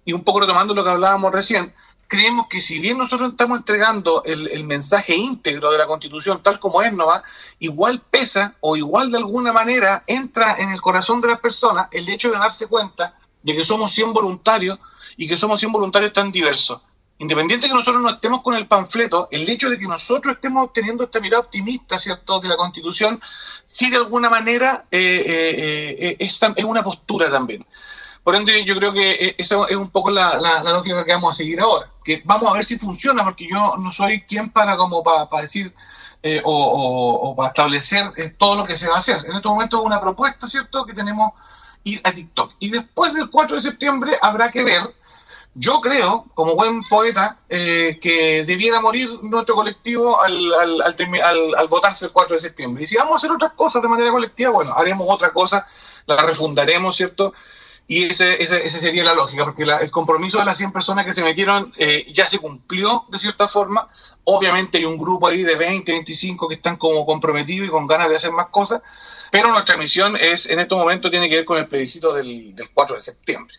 y 0.04 0.12
un 0.12 0.22
poco 0.22 0.40
retomando 0.40 0.74
lo 0.74 0.84
que 0.84 0.90
hablábamos 0.90 1.32
recién, 1.32 1.74
creemos 2.12 2.46
que 2.46 2.60
si 2.60 2.78
bien 2.78 2.98
nosotros 2.98 3.30
estamos 3.30 3.56
entregando 3.56 4.22
el, 4.26 4.64
mensaje 4.64 5.16
íntegro 5.16 5.72
de 5.72 5.78
la 5.78 5.86
Constitución 5.86 6.42
tal 6.42 6.60
como 6.60 6.82
es, 6.82 6.92
¿no 6.92 7.06
va? 7.06 7.22
igual 7.58 8.02
pesa 8.02 8.54
o 8.60 8.76
igual 8.76 9.10
de 9.10 9.16
alguna 9.16 9.50
manera 9.50 10.04
entra 10.06 10.56
en 10.58 10.68
el 10.68 10.82
corazón 10.82 11.22
de 11.22 11.28
las 11.28 11.40
personas 11.40 11.88
el 11.90 12.06
hecho 12.10 12.30
de 12.30 12.36
darse 12.36 12.66
cuenta 12.66 13.14
de 13.42 13.56
que 13.56 13.64
somos 13.64 13.92
100 13.92 14.12
voluntarios 14.12 14.78
y 15.16 15.26
que 15.26 15.38
somos 15.38 15.58
100 15.58 15.72
voluntarios 15.72 16.12
tan 16.12 16.30
diversos. 16.30 16.82
Independiente 17.16 17.64
de 17.64 17.70
que 17.70 17.78
nosotros 17.78 18.02
no 18.02 18.10
estemos 18.10 18.42
con 18.42 18.56
el 18.56 18.66
panfleto, 18.66 19.28
el 19.30 19.48
hecho 19.48 19.70
de 19.70 19.78
que 19.78 19.86
nosotros 19.86 20.34
estemos 20.34 20.70
teniendo 20.74 21.04
esta 21.04 21.18
mirada 21.18 21.40
optimista, 21.40 21.98
¿cierto?, 21.98 22.40
de 22.40 22.48
la 22.48 22.56
Constitución, 22.56 23.22
sí 23.64 23.88
de 23.88 23.96
alguna 23.96 24.28
manera 24.28 24.84
eh, 24.90 25.24
eh, 25.26 25.96
eh, 25.98 26.16
es, 26.18 26.38
es 26.56 26.64
una 26.64 26.82
postura 26.82 27.30
también. 27.30 27.64
Por 28.22 28.36
ende, 28.36 28.64
yo 28.64 28.76
creo 28.76 28.92
que 28.92 29.10
eh, 29.12 29.34
esa 29.38 29.66
es 29.68 29.76
un 29.76 29.90
poco 29.90 30.10
la, 30.10 30.62
lógica 30.62 31.04
que 31.04 31.12
vamos 31.12 31.34
a 31.34 31.36
seguir 31.36 31.60
ahora. 31.60 31.90
Que 32.04 32.22
vamos 32.24 32.48
a 32.48 32.52
ver 32.52 32.64
si 32.64 32.78
funciona, 32.78 33.24
porque 33.24 33.48
yo 33.48 33.76
no 33.78 33.92
soy 33.92 34.22
quien 34.22 34.50
para 34.50 34.76
como 34.76 35.02
para, 35.02 35.26
decir 35.42 35.74
eh, 36.22 36.40
o, 36.44 37.34
para 37.36 37.48
establecer 37.48 38.12
eh, 38.16 38.32
todo 38.38 38.56
lo 38.56 38.64
que 38.64 38.76
se 38.76 38.86
va 38.86 38.96
a 38.96 38.98
hacer. 38.98 39.24
En 39.26 39.32
este 39.32 39.48
momento 39.48 39.80
es 39.80 39.86
una 39.86 40.00
propuesta, 40.00 40.46
¿cierto?, 40.46 40.86
que 40.86 40.94
tenemos 40.94 41.32
ir 41.82 42.00
a 42.04 42.12
TikTok. 42.12 42.52
Y 42.60 42.70
después 42.70 43.12
del 43.12 43.28
4 43.28 43.56
de 43.56 43.62
septiembre 43.62 44.16
habrá 44.22 44.52
que 44.52 44.62
ver, 44.62 44.94
yo 45.54 45.80
creo, 45.80 46.26
como 46.34 46.54
buen 46.54 46.80
poeta, 46.84 47.38
que 47.48 48.44
debiera 48.46 48.80
morir 48.80 49.10
nuestro 49.22 49.56
colectivo 49.56 50.22
al, 50.22 50.54
al, 50.54 50.80
al, 50.80 51.54
al, 51.56 51.68
votarse 51.68 52.04
el 52.04 52.12
4 52.12 52.36
de 52.36 52.40
septiembre. 52.40 52.84
Y 52.84 52.86
si 52.86 52.96
vamos 52.96 53.14
a 53.14 53.16
hacer 53.16 53.32
otras 53.32 53.52
cosas 53.54 53.82
de 53.82 53.88
manera 53.88 54.12
colectiva, 54.12 54.50
bueno, 54.52 54.72
haremos 54.74 55.08
otra 55.10 55.30
cosa, 55.30 55.66
la 56.06 56.16
refundaremos, 56.18 56.96
¿cierto?, 56.96 57.34
y 57.88 58.04
ese, 58.04 58.42
ese, 58.42 58.70
sería 58.70 59.04
la 59.04 59.14
lógica, 59.14 59.44
porque 59.44 59.64
el 59.64 59.90
compromiso 59.90 60.38
de 60.38 60.44
las 60.44 60.56
100 60.56 60.72
personas 60.72 61.04
que 61.04 61.12
se 61.12 61.22
metieron 61.22 61.72
eh, 61.76 62.06
ya 62.12 62.26
se 62.26 62.38
cumplió 62.38 63.04
de 63.08 63.18
cierta 63.18 63.48
forma. 63.48 63.88
Obviamente 64.24 64.78
hay 64.78 64.84
un 64.84 64.96
grupo 64.96 65.26
ahí 65.26 65.42
de 65.42 65.56
20, 65.56 65.90
25 65.92 66.48
que 66.48 66.54
están 66.54 66.76
como 66.76 67.04
comprometidos 67.04 67.68
y 67.68 67.70
con 67.70 67.86
ganas 67.86 68.08
de 68.08 68.16
hacer 68.16 68.32
más 68.32 68.46
cosas, 68.46 68.82
pero 69.30 69.50
nuestra 69.50 69.76
misión 69.76 70.16
es, 70.16 70.46
en 70.46 70.60
este 70.60 70.74
momento, 70.74 71.10
tiene 71.10 71.28
que 71.28 71.36
ver 71.36 71.44
con 71.44 71.58
el 71.58 71.66
plebiscito 71.66 72.12
del, 72.14 72.54
del 72.54 72.70
4 72.70 72.96
de 72.96 73.02
septiembre. 73.02 73.54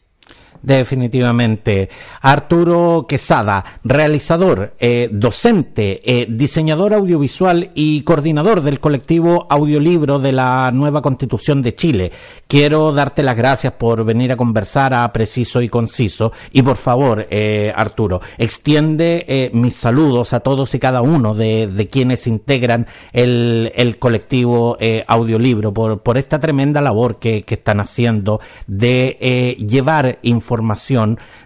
Definitivamente. 0.63 1.89
Arturo 2.21 3.05
Quesada, 3.07 3.63
realizador, 3.83 4.73
eh, 4.79 5.09
docente, 5.11 6.01
eh, 6.03 6.25
diseñador 6.29 6.93
audiovisual 6.93 7.71
y 7.75 8.01
coordinador 8.01 8.61
del 8.61 8.79
colectivo 8.79 9.45
Audiolibro 9.49 10.19
de 10.19 10.31
la 10.31 10.71
nueva 10.73 11.01
Constitución 11.01 11.61
de 11.61 11.75
Chile. 11.75 12.11
Quiero 12.47 12.93
darte 12.93 13.23
las 13.23 13.35
gracias 13.35 13.73
por 13.73 14.03
venir 14.05 14.31
a 14.31 14.37
conversar 14.37 14.93
a 14.93 15.11
preciso 15.11 15.61
y 15.61 15.69
conciso 15.69 16.31
y 16.51 16.61
por 16.61 16.77
favor, 16.77 17.27
eh, 17.29 17.73
Arturo, 17.75 18.21
extiende 18.37 19.51
mis 19.53 19.75
saludos 19.75 20.33
a 20.33 20.39
todos 20.39 20.73
y 20.73 20.79
cada 20.79 21.01
uno 21.01 21.35
de, 21.35 21.89
quienes 21.91 22.25
integran 22.25 22.87
el, 23.11 23.97
colectivo 23.99 24.77
Audiolibro 25.07 25.73
por, 25.73 26.01
por 26.01 26.17
esta 26.17 26.39
tremenda 26.39 26.79
labor 26.79 27.19
que, 27.19 27.43
que 27.43 27.55
están 27.55 27.81
haciendo 27.81 28.39
de 28.67 29.57
llevar 29.67 30.19
información 30.21 30.52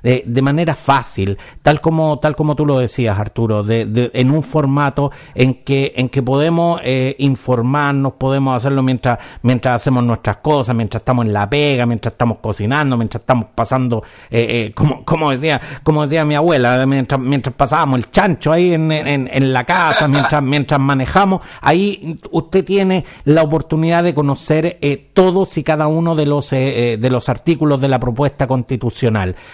de, 0.04 0.42
manera 0.42 0.76
fácil, 0.76 1.38
tal 1.62 1.82
como, 1.82 2.20
tal 2.20 2.36
como 2.36 2.56
tú 2.56 2.66
lo 2.66 2.80
decías, 2.80 3.20
Arturo, 3.20 3.64
de, 3.64 4.12
en 4.14 4.32
un 4.32 4.44
formato 4.44 5.12
en 5.36 5.64
que, 5.64 5.94
en 5.96 6.10
que 6.10 6.22
podemos 6.22 6.82
eh, 6.84 7.16
informarnos, 7.20 8.14
podemos 8.14 8.56
hacerlo 8.56 8.84
mientras, 8.84 9.20
mientras 9.42 9.76
hacemos 9.76 10.04
nuestras 10.04 10.38
cosas, 10.38 10.76
mientras 10.76 11.02
estamos 11.02 11.26
en 11.26 11.34
la 11.34 11.50
pega, 11.50 11.86
mientras 11.86 12.14
estamos 12.14 12.38
cocinando, 12.42 12.98
mientras 12.98 13.22
estamos 13.22 13.48
pasando, 13.54 14.04
eh, 14.30 14.68
eh, 14.68 14.74
como, 14.74 15.04
como, 15.06 15.32
decía, 15.32 15.62
como 15.84 16.04
decía 16.04 16.26
mi 16.26 16.36
abuela, 16.36 16.86
mientras, 16.86 17.20
mientras 17.20 17.56
pasábamos 17.56 18.00
el 18.00 18.12
chancho 18.12 18.52
ahí 18.52 18.74
en, 18.74 18.92
en, 18.92 19.54
la 19.54 19.64
casa, 19.64 20.08
mientras, 20.08 20.42
mientras 20.42 20.80
manejamos, 20.80 21.42
ahí 21.62 22.20
usted 22.32 22.64
tiene 22.64 23.06
la 23.26 23.44
oportunidad 23.44 24.04
de 24.04 24.14
conocer 24.14 24.80
todos 25.14 25.58
y 25.58 25.64
cada 25.64 25.88
uno 25.88 26.16
de 26.16 26.26
los, 26.26 26.50
de 26.50 27.10
los 27.10 27.30
artículos 27.30 27.82
de 27.82 27.88
la 27.88 28.00
propuesta 28.00 28.48
constitucional. 28.48 28.97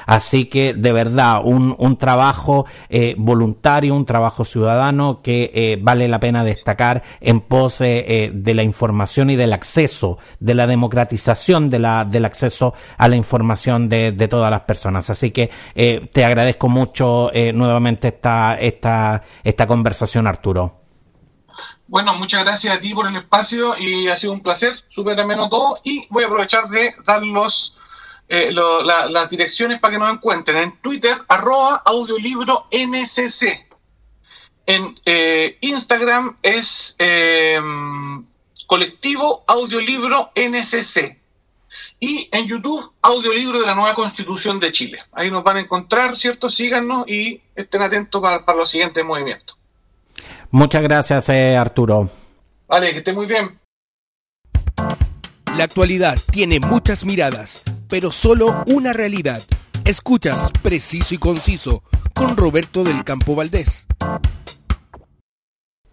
Así 0.06 0.46
que, 0.46 0.74
de 0.74 0.92
verdad, 0.92 1.42
un, 1.44 1.76
un 1.78 1.98
trabajo 1.98 2.66
eh, 2.90 3.16
voluntario, 3.18 3.96
un 3.96 4.06
trabajo 4.06 4.46
ciudadano 4.46 5.22
que 5.22 5.52
eh, 5.54 5.80
vale 5.82 6.08
la 6.08 6.20
pena 6.20 6.44
destacar 6.44 7.04
en 7.22 7.42
pos 7.42 7.82
eh, 7.82 8.32
de 8.34 8.54
la 8.54 8.64
información 8.64 9.30
y 9.30 9.36
del 9.36 9.54
acceso, 9.54 10.18
de 10.40 10.54
la 10.54 10.68
democratización 10.68 11.70
de 11.70 11.80
la, 11.80 12.06
del 12.06 12.26
acceso 12.26 12.74
a 12.98 13.08
la 13.08 13.16
información 13.16 13.90
de, 13.90 14.12
de 14.12 14.28
todas 14.28 14.50
las 14.50 14.62
personas. 14.62 15.10
Así 15.10 15.32
que 15.32 15.50
te 15.74 16.26
agradezco 16.26 16.70
mucho 16.70 17.32
nuevamente 17.54 18.10
esta, 18.10 18.56
esta, 18.56 19.22
esta 19.44 19.68
conversación, 19.68 20.28
Arturo. 20.28 20.84
Bueno, 21.88 22.16
muchas 22.16 22.44
gracias 22.44 22.76
a 22.76 22.80
ti 22.80 22.94
por 22.94 23.08
el 23.08 23.16
espacio 23.18 23.78
y 23.78 24.08
ha 24.08 24.18
sido 24.18 24.34
un 24.34 24.42
placer, 24.42 24.74
súper 24.90 25.20
ameno 25.20 25.50
todo. 25.50 25.80
Y 25.84 26.08
voy 26.10 26.24
a 26.24 26.26
aprovechar 26.28 26.68
de 26.70 26.96
dar 27.06 27.22
los 27.22 27.76
eh, 28.28 28.52
las 28.52 29.30
direcciones 29.30 29.80
para 29.80 29.94
que 29.94 30.00
nos 30.00 30.14
encuentren. 30.14 30.58
En 30.58 30.82
Twitter, 30.82 31.18
arroba 31.28 31.84
audiolibro 31.86 32.68
NCC. 32.72 33.68
En 34.66 35.00
eh, 35.06 35.58
Instagram 35.62 36.38
es 36.42 36.96
em, 36.98 38.26
colectivo 38.66 39.44
audiolibro 39.46 40.32
NCC. 40.36 41.20
Y 42.00 42.30
en 42.32 42.48
YouTube, 42.48 42.94
audiolibro 43.02 43.60
de 43.60 43.66
la 43.66 43.76
nueva 43.76 43.96
Constitución 43.96 44.60
de 44.60 44.72
Chile. 44.72 45.00
Ahí 45.12 45.32
nos 45.32 45.44
van 45.44 45.58
a 45.58 45.60
encontrar, 45.62 46.18
¿cierto? 46.18 46.50
Síganos 46.50 47.08
y 47.08 47.42
estén 47.56 47.82
atentos 47.82 48.22
para, 48.22 48.44
para 48.46 48.58
los 48.58 48.70
siguientes 48.70 49.04
movimientos. 49.06 49.58
Muchas 50.52 50.82
gracias, 50.84 51.30
eh, 51.30 51.56
Arturo. 51.58 52.10
Vale, 52.68 52.92
que 52.92 52.98
esté 53.00 53.14
muy 53.14 53.26
bien. 53.26 53.60
La 55.58 55.66
actualidad 55.66 56.18
tiene 56.32 56.60
muchas 56.60 57.06
miradas 57.06 57.64
pero 57.94 58.12
solo 58.12 58.64
una 58.66 58.92
realidad. 58.92 59.44
Escuchas 59.86 60.50
Preciso 60.64 61.14
y 61.14 61.20
Conciso 61.20 61.84
con 62.16 62.36
Roberto 62.36 62.84
del 62.84 63.04
Campo 63.04 63.36
Valdés. 63.36 63.86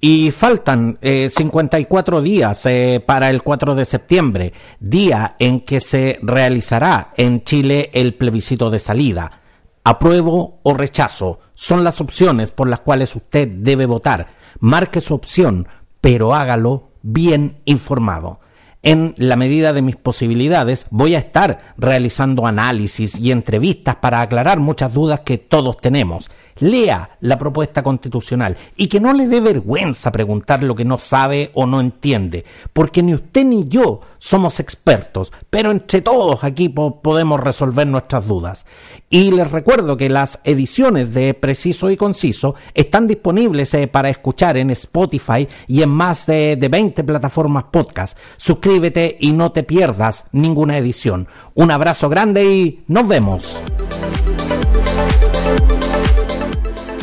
Y 0.00 0.30
faltan 0.30 0.98
54 1.02 2.18
eh, 2.18 2.22
días 2.22 2.64
eh, 2.64 3.04
para 3.06 3.28
el 3.28 3.42
4 3.42 3.74
de 3.74 3.84
septiembre, 3.84 4.54
día 4.78 5.36
en 5.38 5.60
que 5.60 5.80
se 5.80 6.18
realizará 6.22 7.12
en 7.18 7.44
Chile 7.44 7.90
el 7.92 8.14
plebiscito 8.14 8.70
de 8.70 8.78
salida. 8.78 9.42
Apruebo 9.84 10.60
o 10.62 10.72
rechazo 10.72 11.40
son 11.52 11.84
las 11.84 12.00
opciones 12.00 12.50
por 12.50 12.66
las 12.66 12.80
cuales 12.80 13.14
usted 13.14 13.46
debe 13.46 13.84
votar. 13.84 14.28
Marque 14.58 15.02
su 15.02 15.12
opción, 15.12 15.68
pero 16.00 16.34
hágalo 16.34 16.92
bien 17.02 17.60
informado 17.66 18.40
en 18.82 19.14
la 19.18 19.36
medida 19.36 19.72
de 19.72 19.82
mis 19.82 19.96
posibilidades, 19.96 20.86
voy 20.90 21.14
a 21.14 21.18
estar 21.18 21.74
realizando 21.76 22.46
análisis 22.46 23.18
y 23.18 23.30
entrevistas 23.30 23.96
para 23.96 24.20
aclarar 24.20 24.58
muchas 24.58 24.94
dudas 24.94 25.20
que 25.20 25.38
todos 25.38 25.76
tenemos. 25.76 26.30
Lea 26.60 27.16
la 27.20 27.38
propuesta 27.38 27.82
constitucional 27.82 28.56
y 28.76 28.88
que 28.88 29.00
no 29.00 29.12
le 29.12 29.26
dé 29.26 29.40
vergüenza 29.40 30.12
preguntar 30.12 30.62
lo 30.62 30.74
que 30.74 30.84
no 30.84 30.98
sabe 30.98 31.50
o 31.54 31.66
no 31.66 31.80
entiende, 31.80 32.44
porque 32.72 33.02
ni 33.02 33.14
usted 33.14 33.44
ni 33.44 33.68
yo 33.68 34.00
somos 34.18 34.60
expertos, 34.60 35.32
pero 35.48 35.70
entre 35.70 36.02
todos 36.02 36.44
aquí 36.44 36.68
podemos 36.68 37.40
resolver 37.40 37.86
nuestras 37.86 38.26
dudas. 38.26 38.66
Y 39.08 39.32
les 39.32 39.50
recuerdo 39.50 39.96
que 39.96 40.08
las 40.08 40.40
ediciones 40.44 41.12
de 41.12 41.34
Preciso 41.34 41.90
y 41.90 41.96
Conciso 41.96 42.54
están 42.74 43.06
disponibles 43.06 43.72
eh, 43.74 43.88
para 43.88 44.10
escuchar 44.10 44.56
en 44.56 44.70
Spotify 44.70 45.48
y 45.66 45.82
en 45.82 45.88
más 45.88 46.26
de, 46.26 46.56
de 46.56 46.68
20 46.68 47.02
plataformas 47.02 47.64
podcast. 47.72 48.16
Suscríbete 48.36 49.16
y 49.18 49.32
no 49.32 49.52
te 49.52 49.62
pierdas 49.62 50.26
ninguna 50.32 50.76
edición. 50.76 51.26
Un 51.54 51.70
abrazo 51.70 52.08
grande 52.08 52.44
y 52.44 52.84
nos 52.86 53.08
vemos. 53.08 53.62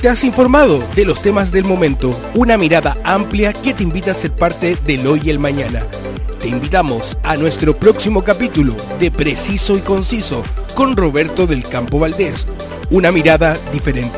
Has 0.08 0.24
informado 0.24 0.88
de 0.96 1.04
los 1.04 1.22
temas 1.22 1.52
del 1.52 1.66
momento, 1.66 2.18
una 2.34 2.58
mirada 2.58 2.96
amplia 3.04 3.52
que 3.52 3.74
te 3.74 3.84
invita 3.84 4.12
a 4.12 4.16
ser 4.16 4.32
parte 4.32 4.78
del 4.86 5.06
hoy 5.06 5.20
y 5.26 5.30
el 5.32 5.38
mañana. 5.38 5.84
Te 6.40 6.48
invitamos 6.48 7.18
a 7.24 7.36
nuestro 7.36 7.76
próximo 7.76 8.24
capítulo 8.24 8.74
de 9.02 9.12
Preciso 9.12 9.76
y 9.76 9.82
Conciso 9.82 10.44
con 10.76 10.96
Roberto 10.96 11.46
del 11.46 11.68
Campo 11.68 12.00
Valdés. 12.00 12.48
Una 12.90 13.12
mirada 13.12 13.58
diferente. 13.74 14.18